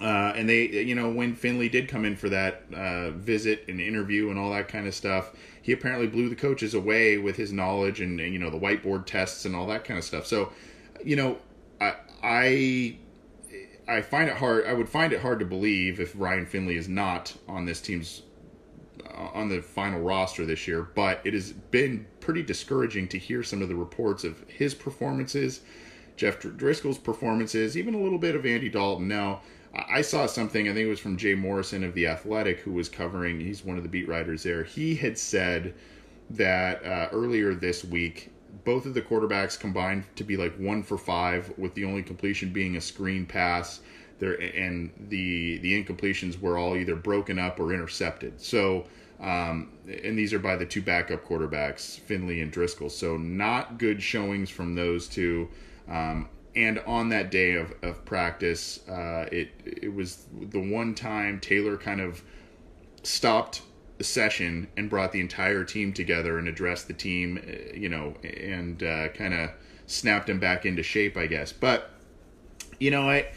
Uh, 0.00 0.32
and 0.36 0.48
they, 0.48 0.66
you 0.66 0.94
know, 0.94 1.10
when 1.10 1.34
Finley 1.34 1.68
did 1.68 1.88
come 1.88 2.04
in 2.04 2.16
for 2.16 2.28
that 2.28 2.64
uh, 2.74 3.10
visit 3.10 3.64
and 3.68 3.80
interview 3.80 4.30
and 4.30 4.38
all 4.38 4.50
that 4.50 4.68
kind 4.68 4.86
of 4.86 4.94
stuff, 4.94 5.32
he 5.60 5.72
apparently 5.72 6.06
blew 6.06 6.28
the 6.28 6.34
coaches 6.36 6.74
away 6.74 7.18
with 7.18 7.36
his 7.36 7.52
knowledge 7.52 8.00
and, 8.00 8.18
you 8.18 8.38
know 8.38 8.50
the 8.50 8.58
whiteboard 8.58 9.06
tests 9.06 9.44
and 9.44 9.54
all 9.54 9.66
that 9.68 9.84
kind 9.84 9.98
of 9.98 10.04
stuff. 10.04 10.26
So, 10.26 10.52
you 11.04 11.16
know, 11.16 11.38
I, 11.80 11.94
I 12.22 12.96
I 13.88 14.00
find 14.00 14.28
it 14.28 14.36
hard. 14.36 14.66
I 14.66 14.72
would 14.72 14.88
find 14.88 15.12
it 15.12 15.20
hard 15.20 15.38
to 15.40 15.44
believe 15.44 16.00
if 16.00 16.14
Ryan 16.16 16.46
Finley 16.46 16.76
is 16.76 16.88
not 16.88 17.34
on 17.48 17.64
this 17.66 17.80
team's 17.80 18.22
uh, 19.06 19.28
on 19.34 19.48
the 19.48 19.60
final 19.60 20.00
roster 20.00 20.46
this 20.46 20.66
year. 20.66 20.82
But 20.82 21.20
it 21.24 21.34
has 21.34 21.52
been 21.52 22.06
pretty 22.20 22.42
discouraging 22.42 23.08
to 23.08 23.18
hear 23.18 23.42
some 23.42 23.62
of 23.62 23.68
the 23.68 23.74
reports 23.74 24.24
of 24.24 24.44
his 24.48 24.74
performances, 24.74 25.60
Jeff 26.16 26.40
Driskel's 26.40 26.98
performances, 26.98 27.76
even 27.76 27.94
a 27.94 28.00
little 28.00 28.18
bit 28.18 28.34
of 28.36 28.46
Andy 28.46 28.68
Dalton. 28.68 29.08
Now, 29.08 29.42
I 29.74 30.02
saw 30.02 30.26
something, 30.26 30.68
I 30.68 30.74
think 30.74 30.86
it 30.86 30.90
was 30.90 31.00
from 31.00 31.16
Jay 31.16 31.34
Morrison 31.34 31.82
of 31.84 31.94
The 31.94 32.06
Athletic, 32.06 32.60
who 32.60 32.72
was 32.72 32.88
covering, 32.88 33.40
he's 33.40 33.64
one 33.64 33.76
of 33.76 33.82
the 33.82 33.88
beat 33.88 34.06
writers 34.06 34.42
there. 34.42 34.64
He 34.64 34.94
had 34.94 35.16
said 35.16 35.74
that 36.30 36.84
uh, 36.84 37.08
earlier 37.12 37.54
this 37.54 37.84
week, 37.84 38.30
both 38.64 38.84
of 38.86 38.94
the 38.94 39.02
quarterbacks 39.02 39.58
combined 39.58 40.04
to 40.16 40.24
be 40.24 40.36
like 40.36 40.54
one 40.56 40.82
for 40.82 40.98
five, 40.98 41.52
with 41.56 41.74
the 41.74 41.84
only 41.84 42.02
completion 42.02 42.52
being 42.52 42.76
a 42.76 42.80
screen 42.80 43.24
pass. 43.24 43.80
There 44.18 44.34
and 44.34 44.90
the 45.08 45.58
the 45.58 45.82
incompletions 45.82 46.38
were 46.40 46.58
all 46.58 46.76
either 46.76 46.94
broken 46.94 47.38
up 47.38 47.58
or 47.58 47.72
intercepted. 47.72 48.40
So 48.40 48.86
Um, 49.22 49.70
and 49.86 50.18
these 50.18 50.32
are 50.32 50.40
by 50.40 50.56
the 50.56 50.66
two 50.66 50.82
backup 50.82 51.24
quarterbacks, 51.24 51.98
Finley 52.00 52.40
and 52.40 52.52
Driskel. 52.52 52.90
So 52.90 53.16
not 53.16 53.78
good 53.78 54.02
showings 54.02 54.50
from 54.50 54.74
those 54.74 55.08
two. 55.08 55.48
Um, 55.88 56.28
and 56.54 56.78
on 56.80 57.08
that 57.10 57.30
day 57.30 57.54
of, 57.54 57.72
of 57.82 58.04
practice, 58.04 58.86
uh, 58.88 59.26
it 59.32 59.50
it 59.64 59.94
was 59.94 60.26
the 60.32 60.60
one 60.60 60.94
time 60.94 61.40
Taylor 61.40 61.76
kind 61.76 62.00
of 62.00 62.22
stopped 63.02 63.62
the 63.98 64.04
session 64.04 64.68
and 64.76 64.90
brought 64.90 65.12
the 65.12 65.20
entire 65.20 65.64
team 65.64 65.92
together 65.92 66.38
and 66.38 66.48
addressed 66.48 66.88
the 66.88 66.94
team, 66.94 67.38
uh, 67.46 67.76
you 67.76 67.88
know, 67.88 68.14
and 68.22 68.82
uh, 68.82 69.08
kind 69.08 69.34
of 69.34 69.50
snapped 69.86 70.28
him 70.28 70.38
back 70.38 70.66
into 70.66 70.82
shape, 70.82 71.16
I 71.16 71.26
guess. 71.26 71.52
But 71.52 71.90
you 72.78 72.90
know, 72.90 73.08
I 73.08 73.28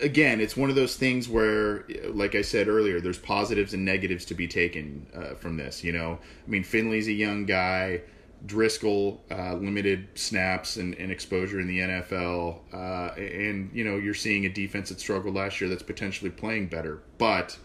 again, 0.00 0.40
it's 0.40 0.56
one 0.56 0.70
of 0.70 0.76
those 0.76 0.96
things 0.96 1.28
where, 1.28 1.84
like 2.08 2.34
I 2.34 2.42
said 2.42 2.68
earlier, 2.68 3.00
there's 3.00 3.18
positives 3.18 3.74
and 3.74 3.84
negatives 3.84 4.24
to 4.26 4.34
be 4.34 4.48
taken 4.48 5.06
uh, 5.14 5.34
from 5.34 5.56
this. 5.56 5.84
You 5.84 5.92
know, 5.92 6.18
I 6.46 6.50
mean, 6.50 6.64
Finley's 6.64 7.08
a 7.08 7.12
young 7.12 7.46
guy. 7.46 8.02
Driskel, 8.46 9.20
uh, 9.30 9.54
limited 9.54 10.08
snaps 10.14 10.76
and, 10.76 10.94
and, 10.96 11.10
exposure 11.10 11.60
in 11.60 11.66
the 11.66 11.78
NFL, 11.78 12.60
uh, 12.72 13.14
and 13.14 13.70
you 13.72 13.84
know 13.84 13.96
you're 13.96 14.12
seeing 14.12 14.44
a 14.44 14.50
defense 14.50 14.90
that 14.90 15.00
struggled 15.00 15.34
last 15.34 15.60
year 15.60 15.70
that's 15.70 15.82
potentially 15.82 16.30
playing 16.30 16.66
better. 16.66 17.02
But 17.16 17.58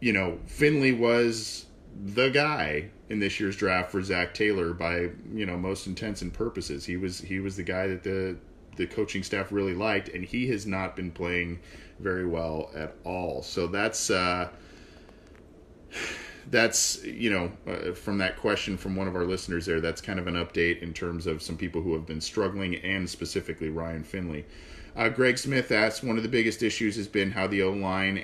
you 0.00 0.12
know 0.12 0.38
Finley 0.46 0.92
was 0.92 1.66
the 2.04 2.28
guy 2.28 2.90
in 3.08 3.20
this 3.20 3.38
year's 3.40 3.56
draft 3.56 3.90
for 3.90 4.02
Zac 4.02 4.34
Taylor 4.34 4.72
by 4.74 5.10
you 5.32 5.46
know 5.46 5.56
most 5.56 5.86
intents 5.86 6.22
and 6.22 6.32
purposes. 6.32 6.84
He 6.84 6.96
was 6.96 7.20
he 7.20 7.40
was 7.40 7.56
the 7.56 7.62
guy 7.62 7.86
that 7.86 8.02
the 8.02 8.36
the 8.76 8.86
coaching 8.86 9.22
staff 9.22 9.52
really 9.52 9.74
liked, 9.74 10.08
and 10.08 10.24
he 10.24 10.48
has 10.48 10.66
not 10.66 10.96
been 10.96 11.10
playing 11.10 11.60
very 11.98 12.26
well 12.26 12.70
at 12.74 12.94
all. 13.04 13.42
So 13.42 13.66
that's 13.66 14.10
uh, 14.10 14.48
that's 16.50 17.02
you 17.04 17.30
know 17.30 17.52
uh, 17.66 17.92
from 17.92 18.18
that 18.18 18.36
question 18.36 18.76
from 18.76 18.96
one 18.96 19.08
of 19.08 19.16
our 19.16 19.24
listeners 19.24 19.66
there. 19.66 19.80
That's 19.80 20.00
kind 20.00 20.18
of 20.18 20.26
an 20.26 20.34
update 20.34 20.82
in 20.82 20.92
terms 20.92 21.26
of 21.26 21.42
some 21.42 21.56
people 21.56 21.82
who 21.82 21.94
have 21.94 22.06
been 22.06 22.20
struggling, 22.20 22.76
and 22.76 23.08
specifically 23.08 23.68
Ryan 23.68 24.04
Finley. 24.04 24.44
Uh, 24.94 25.08
Greg 25.08 25.38
Smith 25.38 25.72
asks, 25.72 26.02
one 26.02 26.18
of 26.18 26.22
the 26.22 26.28
biggest 26.28 26.62
issues 26.62 26.96
has 26.96 27.08
been 27.08 27.30
how 27.30 27.46
the 27.46 27.62
O 27.62 27.70
line 27.70 28.18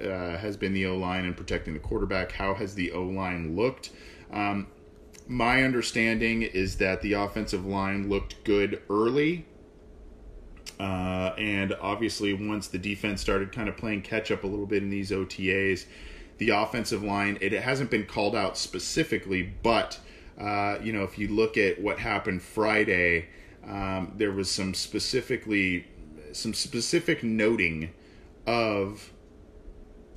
uh, 0.00 0.36
has 0.36 0.56
been 0.56 0.72
the 0.72 0.86
O 0.86 0.96
line 0.96 1.24
and 1.24 1.36
protecting 1.36 1.74
the 1.74 1.80
quarterback. 1.80 2.32
How 2.32 2.54
has 2.54 2.74
the 2.74 2.90
O 2.90 3.04
line 3.04 3.54
looked? 3.54 3.90
Um, 4.32 4.66
my 5.28 5.62
understanding 5.62 6.42
is 6.42 6.78
that 6.78 7.02
the 7.02 7.12
offensive 7.12 7.64
line 7.64 8.08
looked 8.08 8.42
good 8.42 8.82
early 8.90 9.46
uh, 10.82 11.32
and 11.38 11.74
obviously, 11.80 12.32
once 12.34 12.66
the 12.66 12.78
defense 12.78 13.20
started 13.20 13.52
kind 13.52 13.68
of 13.68 13.76
playing 13.76 14.02
catch 14.02 14.32
up 14.32 14.42
a 14.42 14.46
little 14.48 14.66
bit 14.66 14.82
in 14.82 14.90
these 14.90 15.12
OTAs, 15.12 15.86
the 16.44 16.50
offensive 16.50 17.04
line, 17.04 17.38
it 17.40 17.52
hasn't 17.52 17.88
been 17.88 18.04
called 18.04 18.34
out 18.34 18.58
specifically, 18.58 19.42
but, 19.62 20.00
uh, 20.40 20.76
you 20.82 20.92
know, 20.92 21.04
if 21.04 21.16
you 21.18 21.28
look 21.28 21.56
at 21.56 21.80
what 21.80 22.00
happened 22.00 22.42
Friday, 22.42 23.28
um, 23.64 24.12
there 24.16 24.32
was 24.32 24.50
some 24.50 24.74
specifically, 24.74 25.86
some 26.32 26.52
specific 26.52 27.22
noting 27.22 27.90
of 28.44 29.12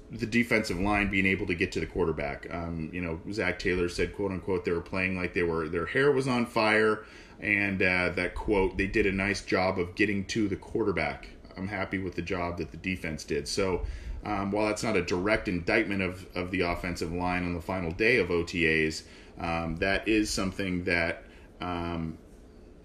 the 0.10 0.26
defensive 0.26 0.80
line 0.80 1.12
being 1.12 1.28
able 1.28 1.46
to 1.46 1.54
get 1.54 1.72
to 1.74 1.80
the 1.80 1.86
quarterback. 1.86 2.48
Um, 2.52 2.90
you 2.92 3.02
know, 3.02 3.22
Zac 3.32 3.60
Taylor 3.60 3.88
said, 3.88 4.16
quote 4.16 4.32
unquote, 4.32 4.66
they 4.66 4.72
were 4.72 4.82
playing 4.82 5.16
like 5.16 5.36
they 5.36 5.44
were, 5.44 5.70
their 5.70 5.86
hair 5.86 6.12
was 6.12 6.28
on 6.28 6.48
fire 6.48 7.06
and 7.40 7.84
uh, 7.84 8.10
that 8.16 8.34
quote, 8.34 8.78
they 8.78 8.88
did 8.88 9.06
a 9.06 9.12
nice 9.12 9.42
job 9.42 9.78
of 9.78 9.94
getting 9.94 10.26
to 10.26 10.48
the 10.48 10.56
quarterback. 10.56 11.30
I'm 11.56 11.68
happy 11.68 12.00
with 12.00 12.16
the 12.16 12.24
job 12.24 12.58
that 12.58 12.72
the 12.72 12.78
defense 12.78 13.24
did. 13.24 13.48
So, 13.48 13.86
um, 14.26 14.52
while 14.52 14.68
that's 14.68 14.84
not 14.84 14.98
a 14.98 15.04
direct 15.04 15.48
indictment 15.48 16.02
of, 16.02 16.26
of 16.36 16.52
the 16.52 16.62
offensive 16.62 17.14
line 17.14 17.44
on 17.44 17.54
the 17.54 17.62
final 17.62 17.92
day 17.92 18.18
of 18.18 18.30
OTAs, 18.30 19.04
um, 19.40 19.76
that 19.78 20.08
is 20.08 20.30
something 20.30 20.84
that, 20.86 21.24
um, 21.62 22.18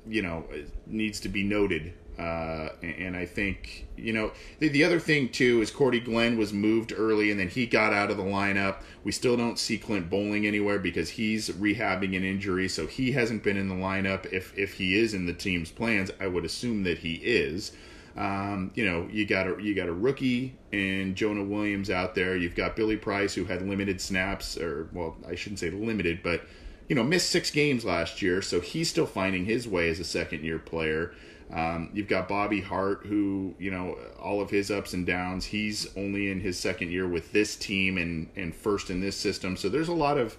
you 0.07 0.23
know, 0.23 0.45
needs 0.87 1.21
to 1.21 1.29
be 1.29 1.43
noted 1.43 1.95
uh, 2.21 2.69
and 2.83 3.17
I 3.17 3.25
think, 3.25 3.87
you 3.97 4.13
know, 4.13 4.33
the, 4.59 4.69
the, 4.69 4.85
other 4.85 5.01
thing 5.01 5.31
too 5.31 5.63
is 5.63 5.71
Cordy 5.71 6.01
Glenn 6.01 6.37
was 6.37 6.53
moved 6.53 6.93
early 6.95 7.31
and 7.31 7.41
then 7.41 7.49
he 7.49 7.65
got 7.65 7.95
out 7.95 8.11
of 8.11 8.19
the 8.19 8.23
lineup. 8.23 8.83
We 9.05 9.13
still 9.13 9.39
don't 9.39 9.59
see 9.59 9.79
Clint 9.79 10.11
Boling 10.11 10.47
anywhere 10.47 10.79
because 10.79 11.09
he's 11.11 11.49
rehabbing 11.49 12.15
an 12.15 12.23
injury, 12.23 12.69
so 12.69 12.87
he 12.87 13.13
hasn't 13.13 13.43
been 13.43 13.57
in 13.57 13.71
the 13.71 13.75
lineup. 13.75 14.31
If 14.31 14.53
if 14.59 14.75
he 14.75 14.99
is 14.99 15.15
in 15.15 15.25
the 15.25 15.33
team's 15.33 15.71
plans, 15.71 16.11
I 16.21 16.27
would 16.27 16.45
assume 16.45 16.83
that 16.83 16.99
he 16.99 17.15
is. 17.15 17.73
Um, 18.17 18.73
you 18.75 18.85
know, 18.85 19.09
you 19.11 19.25
got 19.25 19.47
a 19.47 19.63
you 19.63 19.75
got 19.75 19.89
a 19.89 19.93
rookie 19.93 20.57
and 20.73 21.15
Jonah 21.15 21.45
Williams 21.45 21.91
out 21.91 22.15
there. 22.15 22.37
You've 22.37 22.57
got 22.57 22.77
Billy 22.77 22.97
Price 22.97 23.35
who 23.35 23.45
had 23.45 23.63
limited 23.67 24.01
snaps, 24.01 24.59
or 24.59 24.89
well, 24.93 25.17
I 25.29 25.35
shouldn't 25.35 25.61
say 25.61 25.71
limited, 25.71 26.23
but 26.23 26.43
you 26.89 26.97
know, 26.97 27.05
missed 27.05 27.31
six 27.31 27.53
games 27.53 27.85
last 27.85 28.21
year, 28.21 28.43
so 28.43 28.61
he's 28.61 28.91
still 28.91 29.07
finding 29.07 29.45
his 29.45 29.69
way 29.69 29.89
as 29.91 30.01
a 30.01 30.05
second 30.05 30.43
year 30.43 30.59
player. 30.59 31.13
Um, 31.53 31.91
you've 31.93 32.09
got 32.09 32.29
Bobby 32.29 32.61
Hart, 32.61 33.07
who 33.07 33.55
you 33.59 33.71
know 33.71 33.97
all 34.21 34.41
of 34.41 34.51
his 34.51 34.71
ups 34.71 34.93
and 34.93 35.07
downs. 35.07 35.47
He's 35.47 35.97
only 35.97 36.31
in 36.31 36.41
his 36.41 36.59
second 36.59 36.91
year 36.91 37.07
with 37.07 37.33
this 37.33 37.57
team 37.57 37.97
and 37.97 38.29
and 38.37 38.55
first 38.55 38.91
in 38.91 39.01
this 39.01 39.17
system. 39.17 39.57
So 39.57 39.69
there's 39.69 39.89
a 39.89 39.95
lot 39.95 40.19
of 40.19 40.37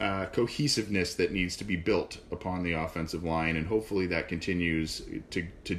uh, 0.00 0.26
cohesiveness 0.26 1.14
that 1.14 1.30
needs 1.32 1.56
to 1.56 1.64
be 1.64 1.76
built 1.76 2.18
upon 2.32 2.62
the 2.62 2.72
offensive 2.72 3.22
line, 3.22 3.56
and 3.56 3.66
hopefully 3.66 4.06
that 4.08 4.28
continues 4.28 5.02
to 5.30 5.46
to 5.64 5.78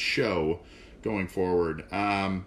show 0.00 0.60
going 1.02 1.28
forward. 1.28 1.84
Um, 1.92 2.46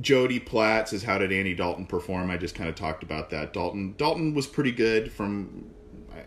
Jody 0.00 0.38
Platt 0.38 0.88
says, 0.88 1.02
"How 1.02 1.18
did 1.18 1.32
Andy 1.32 1.54
Dalton 1.54 1.86
perform?" 1.86 2.30
I 2.30 2.36
just 2.36 2.54
kind 2.54 2.68
of 2.68 2.76
talked 2.76 3.02
about 3.02 3.30
that. 3.30 3.52
Dalton 3.52 3.94
Dalton 3.98 4.34
was 4.34 4.46
pretty 4.46 4.72
good 4.72 5.10
from 5.10 5.70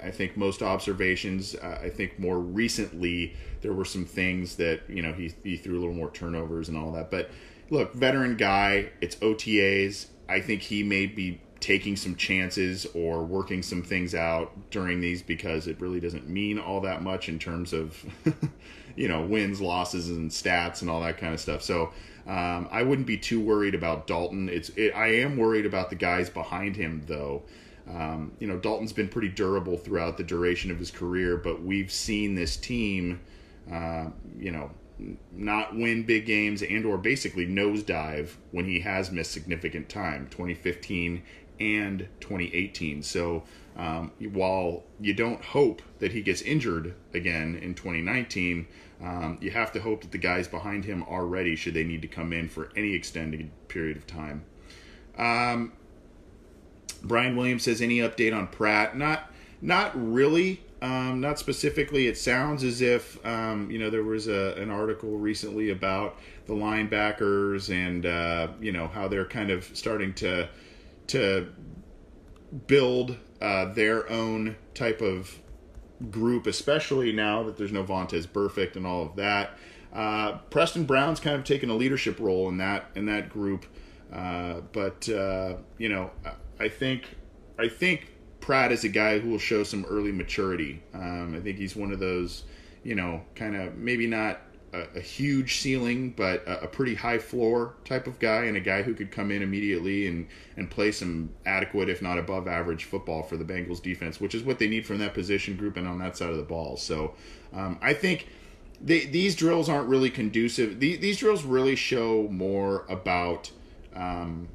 I 0.04 0.12
think 0.12 0.38
most 0.38 0.62
observations. 0.62 1.56
Uh, 1.56 1.80
I 1.82 1.90
think 1.90 2.20
more 2.20 2.40
recently 2.40 3.36
there 3.62 3.74
were 3.74 3.86
some 3.86 4.06
things 4.06 4.56
that 4.56 4.82
you 4.90 5.02
know 5.02 5.14
he 5.14 5.34
he 5.44 5.58
threw 5.58 5.78
a 5.78 5.80
little 5.80 5.96
more 5.96 6.12
turnovers 6.12 6.68
and 6.70 6.78
all 6.78 6.92
that. 6.94 7.12
But 7.12 7.30
look, 7.70 7.94
veteran 7.94 8.36
guy. 8.36 8.90
It's 9.00 9.16
OTAs. 9.18 10.08
I 10.28 10.40
think 10.40 10.64
he 10.64 10.84
may 10.84 11.06
be 11.06 11.42
taking 11.62 11.96
some 11.96 12.15
chances 12.15 12.86
or 12.94 13.24
working 13.24 13.62
some 13.63 13.84
things 13.84 14.13
out 14.13 14.51
during 14.72 15.00
these 15.00 15.22
because 15.22 15.68
it 15.68 15.80
really 15.80 16.00
doesn't 16.00 16.27
mean 16.27 16.60
all 16.60 16.82
that 16.82 17.01
much 17.01 17.30
in 17.30 17.39
terms 17.39 17.72
of 17.72 18.03
you 18.96 19.08
know 19.08 19.22
wins, 19.22 19.62
losses, 19.62 20.10
and 20.10 20.30
stats 20.30 20.82
and 20.82 20.89
all 20.89 21.01
that 21.01 21.18
kind 21.18 21.34
of 21.34 21.39
stuff. 21.39 21.62
So. 21.62 21.94
Um, 22.27 22.70
I 22.72 22.84
wouldn't 22.84 23.08
be 23.08 23.18
too 23.18 23.41
worried 23.41 23.74
about 23.74 24.06
Dalton. 24.06 24.48
It's 24.48 24.70
it, 24.77 24.91
I 24.91 25.08
am 25.08 25.38
worried 25.38 25.65
about 25.65 25.89
the 25.89 25.96
guys 25.96 26.30
behind 26.30 26.75
him 26.75 27.03
though. 27.08 27.41
Um, 27.89 28.34
you 28.39 28.48
know, 28.48 28.58
Dalton's 28.58 28.94
been 28.94 29.10
pretty 29.10 29.30
durable 29.30 29.77
throughout 29.77 30.18
the 30.18 30.24
duration 30.24 30.72
of 30.72 30.77
his 30.77 30.91
career, 30.91 31.38
but 31.38 31.63
we've 31.63 31.91
seen 31.91 32.36
this 32.36 32.58
team, 32.58 33.22
uh, 33.72 34.06
you 34.38 34.51
know, 34.51 34.70
not 35.32 35.75
win 35.75 36.03
big 36.03 36.25
games 36.25 36.62
and 36.62 36.86
or 36.86 36.98
basically 36.98 37.48
nosedive 37.48 38.36
when 38.51 38.65
he 38.65 38.80
has 38.82 39.12
missed 39.12 39.32
significant 39.32 39.89
time 39.89 40.27
2015 40.30 41.24
and 41.62 42.08
2018 42.20 43.03
so 43.03 43.44
um, 43.77 44.12
while 44.32 44.84
you 45.00 45.13
don't 45.13 45.44
hope 45.44 45.82
that 46.00 46.12
he 46.12 46.22
gets 46.22 46.41
injured 46.41 46.94
again 47.13 47.56
in 47.56 47.74
2019 47.74 48.68
um, 49.01 49.38
you 49.41 49.51
have 49.51 49.72
to 49.72 49.82
hope 49.82 50.01
that 50.01 50.12
the 50.12 50.18
guys 50.18 50.48
behind 50.48 50.86
him 50.86 51.03
are 51.08 51.25
ready 51.25 51.56
should 51.56 51.74
they 51.74 51.84
need 51.84 52.01
to 52.01 52.08
come 52.08 52.34
in 52.34 52.50
for 52.50 52.70
any 52.75 52.94
extended 52.94 53.50
period 53.68 53.96
of 53.96 54.06
time 54.06 54.44
um, 55.18 55.72
Brian 57.03 57.36
Williams 57.36 57.63
says 57.63 57.82
any 57.82 57.98
update 57.98 58.36
on 58.36 58.48
Pratt? 58.48 58.98
Not 58.98 59.32
not 59.62 59.91
really. 59.96 60.62
Um, 60.82 61.22
not 61.22 61.38
specifically. 61.38 62.08
It 62.08 62.18
sounds 62.18 62.63
as 62.63 62.82
if 62.82 63.24
um, 63.25 63.70
you 63.70 63.77
know 63.77 63.89
there 63.89 64.03
was 64.03 64.27
a, 64.27 64.56
an 64.58 64.72
article 64.72 65.18
recently 65.18 65.70
about 65.70 66.18
the 66.48 66.53
linebackers 66.53 67.72
and 67.72 68.06
uh, 68.06 68.48
you 68.60 68.72
know 68.72 68.88
how 68.88 69.08
they're 69.08 69.25
kind 69.25 69.51
of 69.51 69.63
starting 69.74 70.13
to 70.15 70.50
to 71.12 71.48
build 72.68 73.18
uh, 73.41 73.65
their 73.74 74.10
own 74.10 74.56
type 74.74 75.01
of 75.01 75.39
group, 76.10 76.48
especially 76.48 77.12
now 77.12 77.44
that 77.44 77.58
there's 77.58 77.72
no 77.72 77.84
Vontaze 77.84 78.27
Burfict 78.27 78.75
and 78.75 78.86
all 78.86 79.03
of 79.03 79.15
that. 79.18 79.58
Uh, 79.94 80.38
Preston 80.50 80.86
Brown's 80.86 81.20
kind 81.20 81.36
of 81.36 81.44
taken 81.44 81.70
a 81.70 81.75
leadership 81.75 82.20
role 82.20 82.48
in 82.48 82.58
that 82.58 82.86
in 82.96 83.06
that 83.08 83.30
group, 83.30 83.65
uh, 84.13 84.62
but 84.72 85.08
uh, 85.10 85.56
you 85.77 85.89
know 85.89 86.12
I 86.60 86.70
think 86.70 87.15
I 87.60 87.68
think 87.68 88.13
Pratt 88.39 88.72
is 88.72 88.86
a 88.86 88.89
guy 88.89 89.20
who 89.20 89.32
will 89.32 89.38
show 89.38 89.63
some 89.63 89.86
early 89.89 90.13
maturity. 90.13 90.82
Um, 90.94 91.36
I 91.36 91.41
think 91.41 91.58
he's 91.58 91.75
one 91.75 91.91
of 91.91 92.00
those, 92.00 92.46
you 92.84 92.96
know, 92.96 93.22
kind 93.36 93.56
of 93.56 93.77
maybe 93.77 94.08
not 94.08 94.39
a, 94.74 94.98
a, 94.98 95.01
huge 95.01 95.60
ceiling, 95.60 96.12
but 96.12 96.46
a, 96.48 96.63
a, 96.63 96.68
pretty 96.68 96.96
high 96.96 97.18
floor 97.18 97.75
type 97.86 98.08
of 98.08 98.20
guy, 98.20 98.46
and 98.46 98.56
a 98.56 98.62
guy 98.62 98.82
who 98.82 98.94
could 98.94 99.12
come 99.12 99.32
in 99.32 99.42
immediately 99.42 100.08
and 100.08 100.28
and 100.56 100.70
play 100.70 100.92
some 100.92 101.30
adequate, 101.46 101.90
if 101.90 102.01
not 102.01 102.18
above 102.18 102.48
average, 102.48 102.86
football 102.86 103.24
for 103.24 103.38
the 103.38 103.44
Bengals 103.44 103.82
defense, 103.82 104.20
which 104.20 104.36
is 104.36 104.44
what 104.44 104.60
they 104.60 104.68
need 104.68 104.86
from 104.86 105.00
that 105.00 105.13
position 105.13 105.56
group 105.56 105.78
and 105.78 105.88
on 105.88 106.00
that 106.00 106.18
side 106.18 106.30
of 106.30 106.38
the 106.38 106.44
ball. 106.44 106.78
So 106.78 107.13
um, 107.54 107.78
I 107.82 107.94
think. 107.94 108.28
They, 108.84 109.06
these 109.06 109.36
drills 109.36 109.70
aren't 109.70 109.90
really 109.90 110.10
conducive. 110.10 110.80
These, 110.80 111.01
these 111.01 111.20
drills 111.20 111.44
really 111.44 111.75
show 111.75 112.28
more 112.32 112.88
about 112.90 113.51
um, 113.96 114.48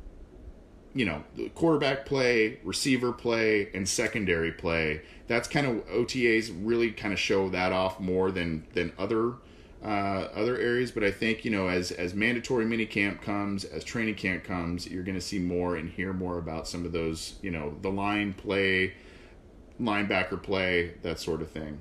you 0.97 1.05
know, 1.05 1.23
quarterback 1.55 2.07
play, 2.07 2.59
receiver 2.65 3.13
play, 3.13 3.69
and 3.75 3.87
secondary 3.87 4.51
play. 4.51 5.03
That's 5.29 5.47
kind 5.47 5.67
of 5.67 5.87
OTAs 5.89 6.51
really 6.63 6.91
kind 6.91 7.13
of 7.13 7.21
show 7.21 7.51
that 7.51 7.71
off 7.71 8.01
more 8.01 8.31
than 8.31 8.67
than 8.73 8.93
other 8.99 9.35
uh, 9.83 10.29
other 10.35 10.59
areas. 10.59 10.91
But 10.91 11.05
I 11.05 11.11
think 11.11 11.45
you 11.45 11.51
know, 11.51 11.69
as 11.69 11.91
as 11.91 12.15
mandatory 12.15 12.65
mini 12.65 12.87
camp 12.87 13.23
comes, 13.23 13.65
as 13.65 13.85
training 13.85 14.17
camp 14.17 14.45
comes, 14.45 14.89
you're 14.89 15.05
going 15.05 15.17
to 15.17 15.21
see 15.21 15.39
more 15.39 15.77
and 15.77 15.91
hear 15.91 16.13
more 16.13 16.39
about 16.39 16.67
some 16.69 16.85
of 16.85 16.93
those, 16.93 17.35
you 17.43 17.51
know, 17.51 17.77
the 17.83 17.91
line 17.91 18.33
play, 18.35 18.95
linebacker 19.81 20.43
play, 20.43 20.95
that 21.03 21.19
sort 21.21 21.43
of 21.43 21.51
thing. 21.51 21.81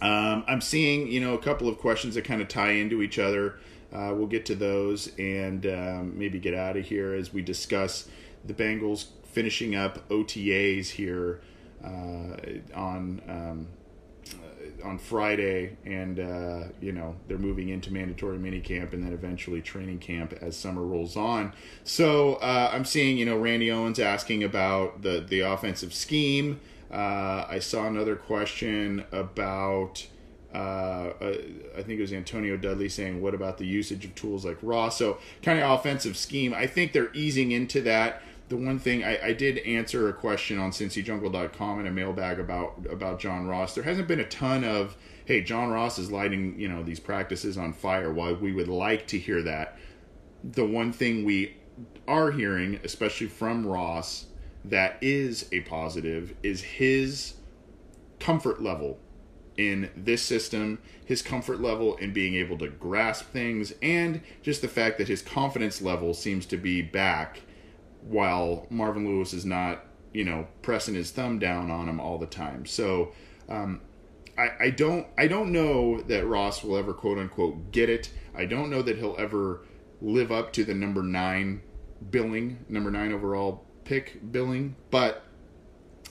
Um, 0.00 0.44
I'm 0.46 0.60
seeing, 0.60 1.08
you 1.08 1.20
know, 1.20 1.34
a 1.34 1.38
couple 1.38 1.68
of 1.68 1.78
questions 1.78 2.14
that 2.14 2.24
kind 2.24 2.40
of 2.40 2.48
tie 2.48 2.72
into 2.72 3.02
each 3.02 3.18
other. 3.18 3.58
Uh, 3.92 4.12
we'll 4.14 4.26
get 4.26 4.44
to 4.46 4.54
those 4.54 5.10
and 5.18 5.66
um, 5.66 6.18
maybe 6.18 6.38
get 6.38 6.54
out 6.54 6.76
of 6.76 6.86
here 6.86 7.14
as 7.14 7.32
we 7.32 7.42
discuss 7.42 8.06
the 8.44 8.54
Bengals 8.54 9.06
finishing 9.24 9.74
up 9.74 10.08
OTAs 10.08 10.90
here 10.90 11.40
uh, 11.82 12.36
on 12.74 13.22
um, 13.28 13.66
on 14.84 14.98
Friday, 14.98 15.76
and 15.84 16.20
uh, 16.20 16.64
you 16.80 16.92
know 16.92 17.16
they're 17.26 17.38
moving 17.38 17.68
into 17.68 17.92
mandatory 17.92 18.38
minicamp 18.38 18.92
and 18.92 19.02
then 19.02 19.12
eventually 19.12 19.60
training 19.60 19.98
camp 19.98 20.34
as 20.40 20.56
summer 20.56 20.82
rolls 20.82 21.16
on. 21.16 21.52
So 21.84 22.34
uh, 22.36 22.70
I'm 22.72 22.84
seeing, 22.84 23.18
you 23.18 23.24
know, 23.26 23.38
Randy 23.38 23.70
Owens 23.70 23.98
asking 23.98 24.44
about 24.44 25.02
the 25.02 25.24
the 25.26 25.40
offensive 25.40 25.94
scheme. 25.94 26.60
Uh, 26.90 27.44
I 27.48 27.58
saw 27.58 27.86
another 27.86 28.16
question 28.16 29.04
about 29.12 30.06
uh, 30.54 31.12
I 31.76 31.82
think 31.82 31.98
it 31.98 32.00
was 32.00 32.12
Antonio 32.12 32.56
Dudley 32.56 32.88
saying, 32.88 33.20
"What 33.20 33.34
about 33.34 33.58
the 33.58 33.66
usage 33.66 34.04
of 34.04 34.14
tools 34.14 34.44
like 34.44 34.56
Raw?" 34.62 34.88
So 34.88 35.18
kind 35.42 35.60
of 35.60 35.70
offensive 35.70 36.16
scheme. 36.16 36.54
I 36.54 36.66
think 36.66 36.92
they're 36.92 37.12
easing 37.12 37.52
into 37.52 37.82
that. 37.82 38.22
The 38.48 38.56
one 38.56 38.78
thing 38.78 39.04
I, 39.04 39.26
I 39.26 39.32
did 39.34 39.58
answer 39.58 40.08
a 40.08 40.12
question 40.12 40.58
on 40.58 40.70
CincyJungle.com 40.70 41.80
in 41.80 41.86
a 41.86 41.90
mailbag 41.90 42.40
about 42.40 42.86
about 42.90 43.20
John 43.20 43.46
Ross. 43.46 43.74
There 43.74 43.84
hasn't 43.84 44.08
been 44.08 44.20
a 44.20 44.28
ton 44.28 44.64
of, 44.64 44.96
"Hey, 45.26 45.42
John 45.42 45.68
Ross 45.68 45.98
is 45.98 46.10
lighting 46.10 46.58
you 46.58 46.68
know 46.68 46.82
these 46.82 47.00
practices 47.00 47.58
on 47.58 47.74
fire." 47.74 48.12
While 48.12 48.36
we 48.36 48.52
would 48.52 48.68
like 48.68 49.06
to 49.08 49.18
hear 49.18 49.42
that, 49.42 49.78
the 50.42 50.64
one 50.64 50.92
thing 50.92 51.24
we 51.24 51.56
are 52.06 52.30
hearing, 52.30 52.80
especially 52.84 53.26
from 53.26 53.66
Ross, 53.66 54.26
that 54.64 54.96
is 55.02 55.48
a 55.52 55.60
positive 55.60 56.34
is 56.42 56.62
his 56.62 57.34
comfort 58.18 58.62
level 58.62 58.98
in 59.58 59.90
this 59.96 60.22
system, 60.22 60.78
his 61.04 61.20
comfort 61.20 61.60
level 61.60 61.96
in 61.96 62.12
being 62.12 62.34
able 62.34 62.56
to 62.56 62.68
grasp 62.68 63.26
things, 63.30 63.74
and 63.82 64.22
just 64.40 64.62
the 64.62 64.68
fact 64.68 64.96
that 64.96 65.08
his 65.08 65.20
confidence 65.20 65.82
level 65.82 66.14
seems 66.14 66.46
to 66.46 66.56
be 66.56 66.80
back 66.80 67.40
while 68.08 68.66
Marvin 68.70 69.06
Lewis 69.06 69.32
is 69.32 69.44
not, 69.44 69.84
you 70.12 70.24
know, 70.24 70.48
pressing 70.62 70.94
his 70.94 71.10
thumb 71.10 71.38
down 71.38 71.70
on 71.70 71.88
him 71.88 72.00
all 72.00 72.18
the 72.18 72.26
time. 72.26 72.66
So 72.66 73.12
um, 73.48 73.80
I, 74.36 74.50
I 74.60 74.70
don't 74.70 75.06
I 75.16 75.26
don't 75.26 75.52
know 75.52 76.00
that 76.02 76.26
Ross 76.26 76.62
will 76.62 76.76
ever 76.76 76.94
quote 76.94 77.18
unquote 77.18 77.70
get 77.72 77.90
it. 77.90 78.10
I 78.34 78.46
don't 78.46 78.70
know 78.70 78.82
that 78.82 78.98
he'll 78.98 79.16
ever 79.18 79.62
live 80.00 80.30
up 80.30 80.52
to 80.54 80.64
the 80.64 80.74
number 80.74 81.02
nine 81.02 81.62
billing, 82.10 82.64
number 82.68 82.90
nine 82.90 83.12
overall 83.12 83.64
pick 83.84 84.32
billing, 84.32 84.76
but 84.90 85.24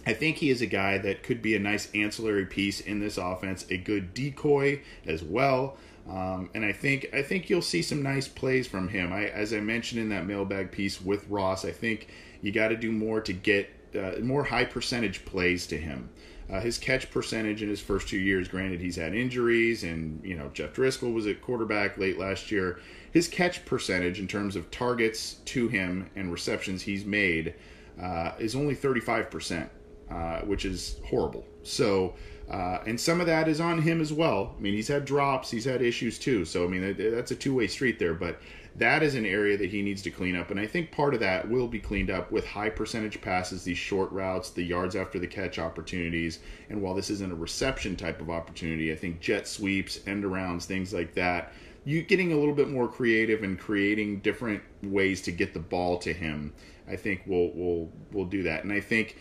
I 0.05 0.13
think 0.13 0.37
he 0.37 0.49
is 0.49 0.61
a 0.61 0.67
guy 0.67 0.97
that 0.99 1.23
could 1.23 1.41
be 1.41 1.55
a 1.55 1.59
nice 1.59 1.89
ancillary 1.93 2.45
piece 2.45 2.79
in 2.79 2.99
this 2.99 3.17
offense, 3.17 3.65
a 3.69 3.77
good 3.77 4.13
decoy 4.13 4.81
as 5.05 5.23
well. 5.23 5.77
Um, 6.09 6.49
and 6.53 6.63
I 6.63 6.71
think 6.71 7.07
I 7.13 7.21
think 7.21 7.49
you'll 7.49 7.61
see 7.61 7.81
some 7.81 8.01
nice 8.01 8.27
plays 8.27 8.67
from 8.67 8.87
him. 8.87 9.11
I, 9.11 9.25
as 9.25 9.53
I 9.53 9.59
mentioned 9.59 9.99
in 10.01 10.09
that 10.09 10.25
mailbag 10.25 10.71
piece 10.71 11.01
with 11.01 11.27
Ross, 11.27 11.65
I 11.65 11.71
think 11.71 12.07
you 12.41 12.51
got 12.51 12.69
to 12.69 12.77
do 12.77 12.91
more 12.91 13.19
to 13.21 13.33
get 13.33 13.69
uh, 13.95 14.19
more 14.21 14.45
high 14.45 14.65
percentage 14.65 15.25
plays 15.25 15.67
to 15.67 15.77
him. 15.77 16.09
Uh, 16.49 16.61
his 16.61 16.77
catch 16.77 17.11
percentage 17.11 17.61
in 17.61 17.67
his 17.67 17.81
first 17.81 18.07
two 18.07 18.17
years, 18.17 18.47
granted 18.47 18.79
he's 18.79 18.95
had 18.95 19.13
injuries, 19.13 19.83
and 19.83 20.23
you 20.23 20.35
know 20.35 20.49
Jeff 20.53 20.73
Driskel 20.73 21.13
was 21.13 21.27
at 21.27 21.41
quarterback 21.41 21.97
late 21.97 22.17
last 22.17 22.51
year. 22.51 22.79
His 23.11 23.27
catch 23.27 23.65
percentage 23.65 24.19
in 24.19 24.27
terms 24.27 24.55
of 24.55 24.71
targets 24.71 25.35
to 25.45 25.67
him 25.67 26.09
and 26.15 26.31
receptions 26.31 26.83
he's 26.83 27.03
made 27.03 27.53
uh, 28.01 28.31
is 28.39 28.55
only 28.55 28.75
35 28.75 29.29
percent. 29.29 29.69
Uh, 30.09 30.39
which 30.41 30.63
is 30.63 31.01
horrible. 31.03 31.45
So, 31.63 32.13
uh, 32.49 32.79
and 32.87 32.97
some 32.97 33.19
of 33.19 33.27
that 33.27 33.49
is 33.49 33.59
on 33.59 33.81
him 33.81 33.99
as 33.99 34.13
well. 34.13 34.55
I 34.57 34.61
mean, 34.61 34.73
he's 34.73 34.87
had 34.87 35.03
drops, 35.03 35.51
he's 35.51 35.65
had 35.65 35.81
issues 35.81 36.17
too. 36.17 36.45
So, 36.45 36.63
I 36.63 36.67
mean, 36.69 36.95
that's 36.97 37.31
a 37.31 37.35
two 37.35 37.53
way 37.53 37.67
street 37.67 37.99
there. 37.99 38.13
But 38.13 38.39
that 38.77 39.03
is 39.03 39.15
an 39.15 39.25
area 39.25 39.57
that 39.57 39.69
he 39.69 39.81
needs 39.81 40.01
to 40.03 40.11
clean 40.11 40.37
up. 40.37 40.49
And 40.49 40.57
I 40.59 40.65
think 40.65 40.91
part 40.91 41.13
of 41.13 41.19
that 41.19 41.49
will 41.49 41.67
be 41.67 41.79
cleaned 41.79 42.09
up 42.09 42.31
with 42.31 42.47
high 42.47 42.69
percentage 42.69 43.19
passes, 43.19 43.65
these 43.65 43.77
short 43.77 44.09
routes, 44.13 44.51
the 44.51 44.63
yards 44.63 44.95
after 44.95 45.19
the 45.19 45.27
catch 45.27 45.59
opportunities. 45.59 46.39
And 46.69 46.81
while 46.81 46.93
this 46.93 47.09
isn't 47.09 47.31
a 47.31 47.35
reception 47.35 47.97
type 47.97 48.21
of 48.21 48.29
opportunity, 48.29 48.93
I 48.93 48.95
think 48.95 49.19
jet 49.19 49.45
sweeps, 49.45 49.99
end 50.07 50.23
arounds, 50.23 50.63
things 50.63 50.93
like 50.93 51.15
that. 51.15 51.51
You 51.83 52.01
getting 52.01 52.31
a 52.31 52.37
little 52.37 52.55
bit 52.55 52.69
more 52.69 52.87
creative 52.87 53.43
and 53.43 53.59
creating 53.59 54.19
different 54.19 54.63
ways 54.83 55.21
to 55.23 55.31
get 55.31 55.53
the 55.53 55.59
ball 55.59 55.97
to 55.99 56.13
him, 56.13 56.53
I 56.87 56.95
think 56.95 57.23
will 57.27 57.53
will 57.53 57.91
will 58.13 58.25
do 58.25 58.43
that. 58.43 58.63
And 58.63 58.71
I 58.71 58.79
think 58.79 59.17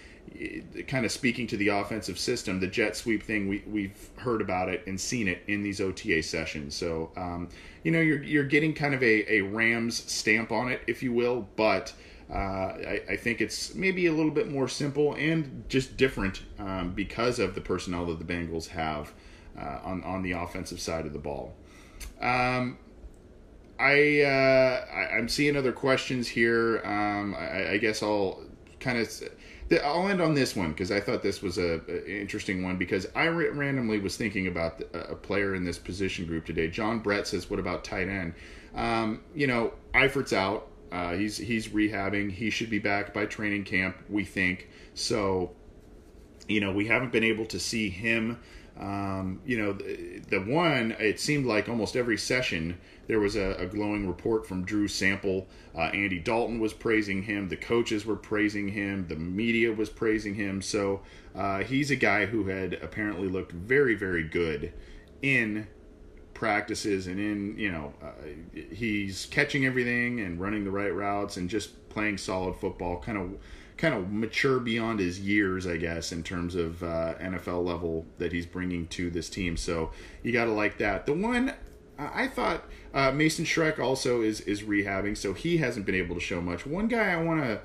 kind 0.87 1.05
of 1.05 1.13
speaking 1.13 1.47
to 1.49 1.57
the 1.57 1.69
offensive 1.69 2.19
system, 2.19 2.61
the 2.61 2.67
jet 2.67 2.97
sweep 2.97 3.23
thing, 3.23 3.49
we, 3.49 3.63
we've 3.67 4.11
heard 4.17 4.41
about 4.41 4.69
it 4.69 4.87
and 4.87 5.01
seen 5.01 5.29
it 5.29 5.43
in 5.47 5.63
these 5.63 5.81
OTA 5.81 6.23
sessions. 6.23 6.75
So, 6.75 7.11
um, 7.17 7.49
you 7.83 7.91
know, 7.91 8.01
you're, 8.01 8.23
you're 8.23 8.45
getting 8.45 8.75
kind 8.75 8.95
of 8.95 9.03
a, 9.03 9.33
a 9.33 9.41
Rams 9.43 10.11
stamp 10.11 10.53
on 10.53 10.71
it, 10.71 10.83
if 10.87 11.03
you 11.03 11.13
will, 11.13 11.49
but 11.57 11.93
uh, 12.31 12.35
I, 12.35 13.03
I, 13.11 13.17
think 13.17 13.41
it's 13.41 13.75
maybe 13.77 14.07
a 14.07 14.13
little 14.13 14.33
bit 14.33 14.51
more 14.51 14.67
simple 14.67 15.15
and 15.15 15.65
just 15.69 15.97
different 15.97 16.43
um, 16.59 16.93
because 16.93 17.39
of 17.39 17.55
the 17.55 17.61
personnel 17.61 18.07
that 18.07 18.19
the 18.19 18.25
Bengals 18.25 18.67
have 18.69 19.13
uh, 19.57 19.79
on, 19.85 20.03
on 20.03 20.23
the 20.23 20.33
offensive 20.33 20.81
side 20.81 21.07
of 21.07 21.13
the 21.13 21.21
ball. 21.21 21.55
Um, 22.21 22.79
I, 23.79 24.23
uh, 24.23 24.87
I 24.93 25.19
am 25.19 25.29
seeing 25.29 25.57
other 25.57 25.73
questions 25.73 26.27
here. 26.27 26.83
Um, 26.85 27.35
I, 27.35 27.73
I 27.73 27.79
guess 27.79 28.03
I'll 28.03 28.41
kind 28.81 28.99
of 28.99 29.23
I'll 29.73 30.09
end 30.09 30.21
on 30.21 30.35
this 30.35 30.55
one 30.55 30.71
because 30.71 30.93
I 30.93 31.01
thought 31.01 31.23
this 31.23 31.43
was 31.43 31.59
a, 31.59 31.81
a, 31.89 32.21
interesting 32.21 32.63
one 32.63 32.77
because 32.77 33.07
I 33.15 33.27
randomly 33.27 33.99
was 33.99 34.17
thinking 34.17 34.47
about 34.47 34.79
the, 34.79 35.11
a 35.11 35.17
player 35.17 35.55
in 35.55 35.65
this 35.65 35.79
position 35.79 36.27
group 36.27 36.47
today. 36.47 36.69
John 36.69 37.01
Brett 37.01 37.27
says, 37.27 37.51
"What 37.51 37.59
about 37.59 37.83
tight 37.83 38.09
end?" 38.09 38.35
Um, 38.75 39.23
you 39.35 39.47
know, 39.47 39.73
Eifert's 39.93 40.33
out. 40.33 40.69
Uh, 40.93 41.15
he's 41.15 41.37
he's 41.37 41.69
rehabbing. 41.69 42.31
He 42.31 42.51
should 42.51 42.71
be 42.71 42.79
back 42.79 43.13
by 43.13 43.27
training 43.27 43.65
camp. 43.65 43.97
We 44.09 44.25
think 44.25 44.69
so. 44.95 45.51
You 46.49 46.61
know, 46.61 46.71
we 46.71 46.87
haven't 46.87 47.11
been 47.11 47.25
able 47.25 47.47
to 47.47 47.59
see 47.59 47.91
him. 47.91 48.39
Um, 48.79 49.41
you 49.47 49.59
know, 49.59 49.73
the, 49.73 50.21
the 50.29 50.41
one 50.41 50.95
it 50.99 51.19
seemed 51.19 51.47
like 51.47 51.69
almost 51.69 51.97
every 51.97 52.19
session 52.19 52.79
there 53.07 53.21
was 53.21 53.37
a, 53.37 53.53
a 53.53 53.67
glowing 53.67 54.07
report 54.07 54.47
from 54.47 54.65
Drew 54.65 54.89
Sample. 54.89 55.47
Uh, 55.75 55.83
Andy 55.83 56.19
Dalton 56.19 56.59
was 56.59 56.73
praising 56.73 57.23
him. 57.23 57.49
The 57.49 57.57
coaches 57.57 58.05
were 58.05 58.17
praising 58.17 58.69
him. 58.69 59.07
The 59.09 59.17
media 59.17 59.73
was 59.73 59.89
praising 59.89 60.35
him. 60.35 60.61
So 60.61 61.03
uh, 61.35 61.61
he's 61.61 61.91
a 61.91 61.97
guy 61.97 62.27
who 62.27 62.47
had 62.47 62.75
apparently 62.75 63.29
looked 63.29 63.53
very, 63.53 63.95
very 63.95 64.25
good 64.25 64.73
in 65.23 65.69
practices 66.35 67.07
and 67.07 67.19
in 67.19 67.59
you 67.59 67.73
know 67.73 67.95
uh, 68.03 68.11
he's 68.71 69.25
catching 69.31 69.65
everything 69.65 70.21
and 70.21 70.39
running 70.39 70.65
the 70.65 70.71
right 70.71 70.95
routes 70.95 71.39
and 71.39 71.49
just 71.49 71.89
playing 71.89 72.19
solid 72.19 72.55
football 72.57 73.01
kind 73.01 73.17
of 73.17 73.41
kind 73.77 73.95
of 73.95 74.11
mature 74.11 74.59
beyond 74.59 74.99
his 74.99 75.21
years 75.21 75.67
i 75.67 75.77
guess 75.77 76.13
in 76.13 76.23
terms 76.23 76.55
of 76.55 76.83
uh, 76.83 77.15
nfl 77.21 77.65
level 77.65 78.07
that 78.19 78.33
he's 78.33 78.47
bringing 78.47 78.87
to 78.87 79.11
this 79.11 79.29
team 79.29 79.57
so 79.57 79.91
you 80.23 80.33
got 80.33 80.47
to 80.47 80.53
like 80.53 80.79
that 80.79 81.07
the 81.07 81.13
one 81.13 81.53
I 81.99 82.29
thought 82.29 82.65
uh, 82.93 83.11
Mason 83.11 83.45
Schreck 83.45 83.79
also 83.79 84.21
is 84.21 84.41
is 84.43 84.63
rehabbing, 84.63 85.17
so 85.17 85.33
he 85.33 85.59
hasn't 85.59 85.87
been 85.87 85.95
able 85.95 86.15
to 86.15 86.21
show 86.21 86.41
much. 86.41 86.67
One 86.67 86.89
guy 86.89 87.13
I 87.13 87.23
want 87.23 87.43
to 87.43 87.61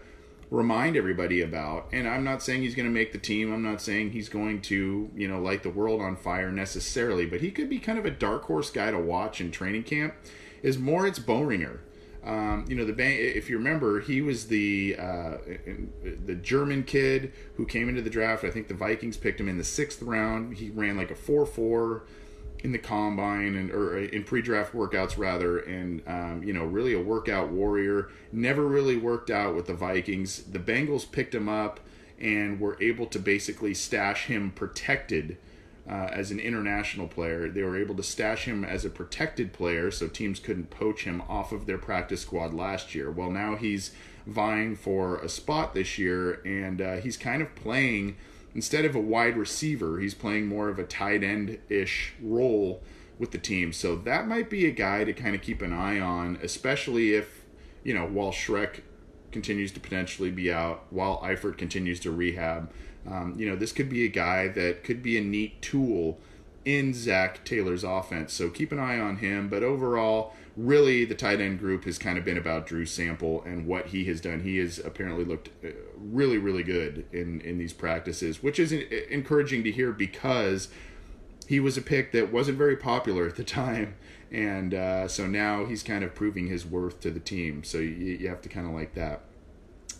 remind 0.50 0.95
everybody 0.95 1.41
about, 1.41 1.88
and 1.91 2.08
I'm 2.08 2.24
not 2.24 2.41
saying 2.41 2.62
he's 2.62 2.76
going 2.76 2.88
to 2.88 2.93
make 2.93 3.12
the 3.12 3.17
team. 3.17 3.54
I'm 3.54 3.63
not 3.63 3.82
saying 3.82 4.12
he's 4.12 4.30
going 4.30 4.62
to 4.63 5.10
you 5.15 5.28
know 5.28 5.39
light 5.39 5.63
the 5.63 5.69
world 5.69 6.02
on 6.02 6.15
fire 6.15 6.52
necessarily, 6.52 7.26
but 7.26 7.41
he 7.41 7.52
could 7.52 7.69
be 7.69 7.80
kind 7.80 8.00
of 8.00 8.06
a 8.06 8.12
dark 8.12 8.43
horse 8.43 8.69
guy 8.69 8.91
to 8.91 9.00
watch 9.00 9.41
in 9.41 9.52
training 9.52 9.84
camp. 9.84 10.13
Is 10.63 10.78
Moritz 10.78 11.19
Boehringer. 11.19 11.80
Um, 12.24 12.66
you 12.68 12.76
know 12.76 12.86
the 12.86 12.94
bank. 12.94 13.20
If 13.20 13.50
you 13.50 13.58
remember, 13.58 14.00
he 14.00 14.22
was 14.22 14.48
the 14.48 14.96
uh, 15.00 15.38
the 16.26 16.36
German 16.36 16.84
kid 16.84 17.34
who 17.56 17.66
came 17.66 17.90
into 17.90 18.02
the 18.02 18.12
draft. 18.12 18.44
I 18.44 18.52
think 18.52 18.68
the 18.68 18.76
Vikings 18.76 19.18
picked 19.18 19.40
him 19.40 19.50
in 19.50 19.58
the 19.58 19.64
sixth 19.64 20.02
round. 20.04 20.58
He 20.58 20.70
ran 20.70 20.98
like 20.98 21.10
a 21.10 21.16
four 21.16 21.46
four 21.46 22.04
in 22.64 22.72
the 22.72 22.78
combine 22.78 23.56
and 23.56 23.72
or 23.72 23.98
in 23.98 24.24
pre-draft 24.24 24.74
workouts 24.74 25.18
rather 25.18 25.60
and 25.60 26.02
um, 26.08 26.44
you 26.44 26.54
know 26.54 26.64
really 26.64 26.94
a 26.94 27.00
workout 27.00 27.50
warrior 27.50 28.10
never 28.32 28.68
really 28.68 28.96
worked 28.96 29.30
out 29.30 29.56
with 29.56 29.66
the 29.66 29.74
vikings 29.74 30.44
the 30.44 30.60
bengals 30.60 31.12
picked 31.12 31.34
him 31.34 31.50
up 31.50 31.80
and 32.20 32.60
were 32.60 32.78
able 32.82 33.08
to 33.08 33.18
basically 33.18 33.74
stash 33.74 34.26
him 34.28 34.52
protected 34.52 35.38
uh, 35.91 36.10
as 36.13 36.32
an 36.32 36.39
international 36.39 37.08
player 37.08 37.49
they 37.49 37.63
were 37.63 37.77
able 37.77 37.95
to 37.95 38.04
stash 38.04 38.45
him 38.45 38.63
as 38.63 38.86
a 38.86 38.89
protected 38.89 39.51
player 39.51 39.91
so 39.91 40.08
teams 40.08 40.39
couldn't 40.39 40.69
poach 40.69 41.04
him 41.04 41.21
off 41.27 41.51
of 41.51 41.65
their 41.65 41.77
practice 41.77 42.21
squad 42.21 42.54
last 42.54 42.95
year 42.95 43.12
well 43.12 43.30
now 43.30 43.56
he's 43.56 43.91
vying 44.25 44.75
for 44.75 45.17
a 45.19 45.30
spot 45.30 45.73
this 45.73 45.97
year, 45.97 46.41
and 46.45 46.82
uh, 46.82 46.95
he's 46.97 47.17
kind 47.17 47.41
of 47.41 47.54
playing 47.56 48.17
instead 48.54 48.86
of 48.86 48.95
a 48.95 48.99
wide 48.99 49.38
receiver, 49.38 49.99
he's 49.99 50.13
playing 50.13 50.47
more 50.47 50.69
of 50.69 50.77
a 50.77 50.84
tight 50.84 51.23
end 51.23 51.58
ish 51.69 52.13
role 52.21 52.82
with 53.17 53.32
the 53.32 53.38
team. 53.38 53.71
So 53.71 53.95
that 53.95 54.27
might 54.27 54.49
be 54.49 54.65
a 54.65 54.71
guy 54.71 55.04
to 55.04 55.13
kind 55.13 55.36
of 55.36 55.41
keep 55.41 55.62
an 55.62 55.73
eye 55.73 55.99
on, 55.99 56.38
especially 56.41 57.13
if 57.13 57.45
you 57.84 57.93
know 57.93 58.06
while 58.06 58.32
Schreck 58.32 58.82
continues 59.32 59.71
to 59.71 59.80
potentially 59.80 60.32
be 60.32 60.51
out, 60.51 60.86
while 60.89 61.21
Eifert 61.21 61.58
continues 61.58 61.99
to 62.01 62.12
rehab. 62.12 62.71
Um, 63.10 63.36
you 63.38 63.50
know, 63.50 63.56
this 63.56 63.72
could 63.72 63.90
be 63.90 64.06
a 64.06 64.10
guy 64.10 64.48
that 64.50 64.84
could 64.84 65.02
be 65.02 65.18
a 65.18 65.22
neat 65.22 65.62
tool 65.62 66.20
in 66.66 66.94
Zac 66.94 67.44
Taylor's 67.44 67.84
offense. 67.84 68.34
So 68.34 68.50
keep 68.50 68.72
an 68.72 68.80
eye 68.80 69.00
on 69.00 69.18
him. 69.18 69.50
But 69.50 69.64
overall, 69.64 70.34
really, 70.56 71.06
the 71.06 71.16
tight 71.16 71.42
end 71.42 71.60
group 71.60 71.86
has 71.86 71.98
kind 71.98 72.18
of 72.18 72.26
been 72.26 72.38
about 72.38 72.68
Drew 72.68 72.86
Sample 72.86 73.42
and 73.44 73.66
what 73.66 73.88
he 73.88 74.06
has 74.06 74.22
done. 74.22 74.42
He 74.42 74.58
has 74.58 74.80
apparently 74.80 75.26
looked 75.26 75.50
uh, 75.64 75.70
really, 75.98 76.38
really 76.38 76.64
good 76.64 77.06
in, 77.12 77.42
in 77.42 77.58
these 77.58 77.74
practices, 77.74 78.44
which 78.44 78.60
is 78.60 78.72
encouraging 78.72 79.64
to 79.64 79.72
hear 79.72 79.92
because 79.92 80.68
he 81.48 81.60
was 81.60 81.78
a 81.78 81.82
pick 81.82 82.12
that 82.12 82.32
wasn't 82.32 82.58
very 82.58 82.78
popular 82.78 83.28
at 83.28 83.36
the 83.36 83.44
time. 83.44 83.96
And 84.32 84.74
uh, 84.74 85.08
so 85.08 85.28
now 85.28 85.66
he's 85.66 85.84
kind 85.84 86.04
of 86.04 86.16
proving 86.16 86.48
his 86.48 86.66
worth 86.66 87.02
to 87.02 87.12
the 87.12 87.20
team. 87.20 87.64
So 87.64 87.80
you, 87.80 87.90
you 87.90 88.30
have 88.30 88.42
to 88.42 88.50
kind 88.50 88.68
of 88.68 88.74
like 88.74 88.94
that. 88.94 89.22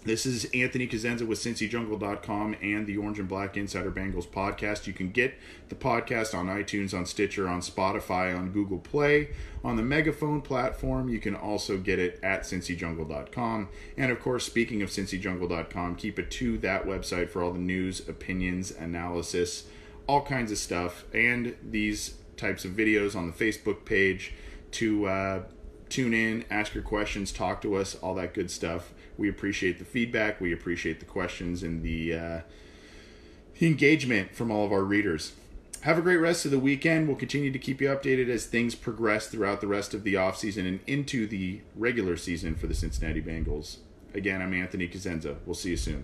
This 0.04 0.26
is 0.26 0.46
Anthony 0.46 0.88
Cosenza 0.88 1.28
with 1.28 1.38
CincyJungle.com 1.38 2.56
and 2.60 2.88
the 2.88 2.98
Orange 2.98 3.20
and 3.20 3.28
Black 3.28 3.56
Insider 3.56 3.92
Bengals 3.92 4.26
podcast. 4.26 4.88
You 4.88 4.94
can 4.94 5.12
get 5.12 5.36
the 5.70 5.76
podcast 5.76 6.34
on 6.34 6.48
iTunes, 6.48 6.98
on 6.98 7.06
Stitcher, 7.06 7.48
on 7.48 7.62
Spotify, 7.62 8.36
on 8.36 8.52
Google 8.52 8.80
Play, 8.80 9.30
on 9.64 9.76
the 9.76 9.84
Megaphone 9.84 10.42
platform. 10.42 11.08
You 11.08 11.20
can 11.20 11.36
also 11.36 11.78
get 11.78 12.00
it 12.00 12.20
at 12.24 12.42
CincyJungle.com. 12.42 13.70
And 13.96 14.12
of 14.12 14.20
course, 14.20 14.44
speaking 14.44 14.82
of 14.82 14.90
CincyJungle.com, 14.90 15.98
keep 15.98 16.18
it 16.18 16.32
to 16.32 16.58
that 16.58 16.88
website 16.88 17.30
for 17.30 17.44
all 17.44 17.54
the 17.54 17.60
news, 17.60 18.10
opinions, 18.10 18.72
analysis, 18.72 19.68
all 20.08 20.24
kinds 20.24 20.52
of 20.52 20.58
stuff, 20.58 21.06
and 21.14 21.56
these 21.62 22.16
types 22.38 22.66
of 22.66 22.72
videos 22.72 23.16
on 23.16 23.28
the 23.28 23.34
Facebook 23.34 23.86
page 23.86 24.34
to 24.72 25.06
uh, 25.06 25.44
tune 25.90 26.16
in, 26.16 26.44
ask 26.50 26.74
your 26.74 26.84
questions, 26.84 27.32
talk 27.32 27.62
to 27.62 27.76
us, 27.76 27.94
all 27.94 28.16
that 28.16 28.34
good 28.34 28.50
stuff. 28.50 28.94
We 29.22 29.30
appreciate 29.30 29.78
the 29.78 29.86
feedback. 29.86 30.42
We 30.42 30.52
appreciate 30.52 31.00
the 31.00 31.06
questions 31.06 31.62
and 31.62 31.84
the, 31.84 32.16
uh, 32.16 32.40
the 33.60 33.68
engagement 33.68 34.36
from 34.36 34.50
all 34.50 34.66
of 34.66 34.72
our 34.72 34.84
readers. 34.84 35.34
Have 35.82 36.00
a 36.00 36.02
great 36.02 36.18
rest 36.18 36.44
of 36.46 36.50
the 36.50 36.58
weekend. 36.58 37.08
We'll 37.08 37.18
continue 37.18 37.52
to 37.52 37.60
keep 37.60 37.82
you 37.82 37.90
updated 37.90 38.30
as 38.30 38.48
things 38.48 38.74
progress 38.74 39.28
throughout 39.28 39.62
the 39.62 39.68
rest 39.68 39.94
of 39.94 40.04
the 40.04 40.16
offseason 40.16 40.68
and 40.68 40.80
into 40.88 41.28
the 41.28 41.62
regular 41.76 42.18
season 42.18 42.56
for 42.56 42.66
the 42.66 42.74
Cincinnati 42.74 43.22
Bengals. 43.22 43.78
Again, 44.16 44.42
I'm 44.42 44.56
Anthony 44.56 44.88
Cosenza. 44.88 45.38
We'll 45.46 45.54
see 45.54 45.70
you 45.70 45.78
soon. 45.78 46.04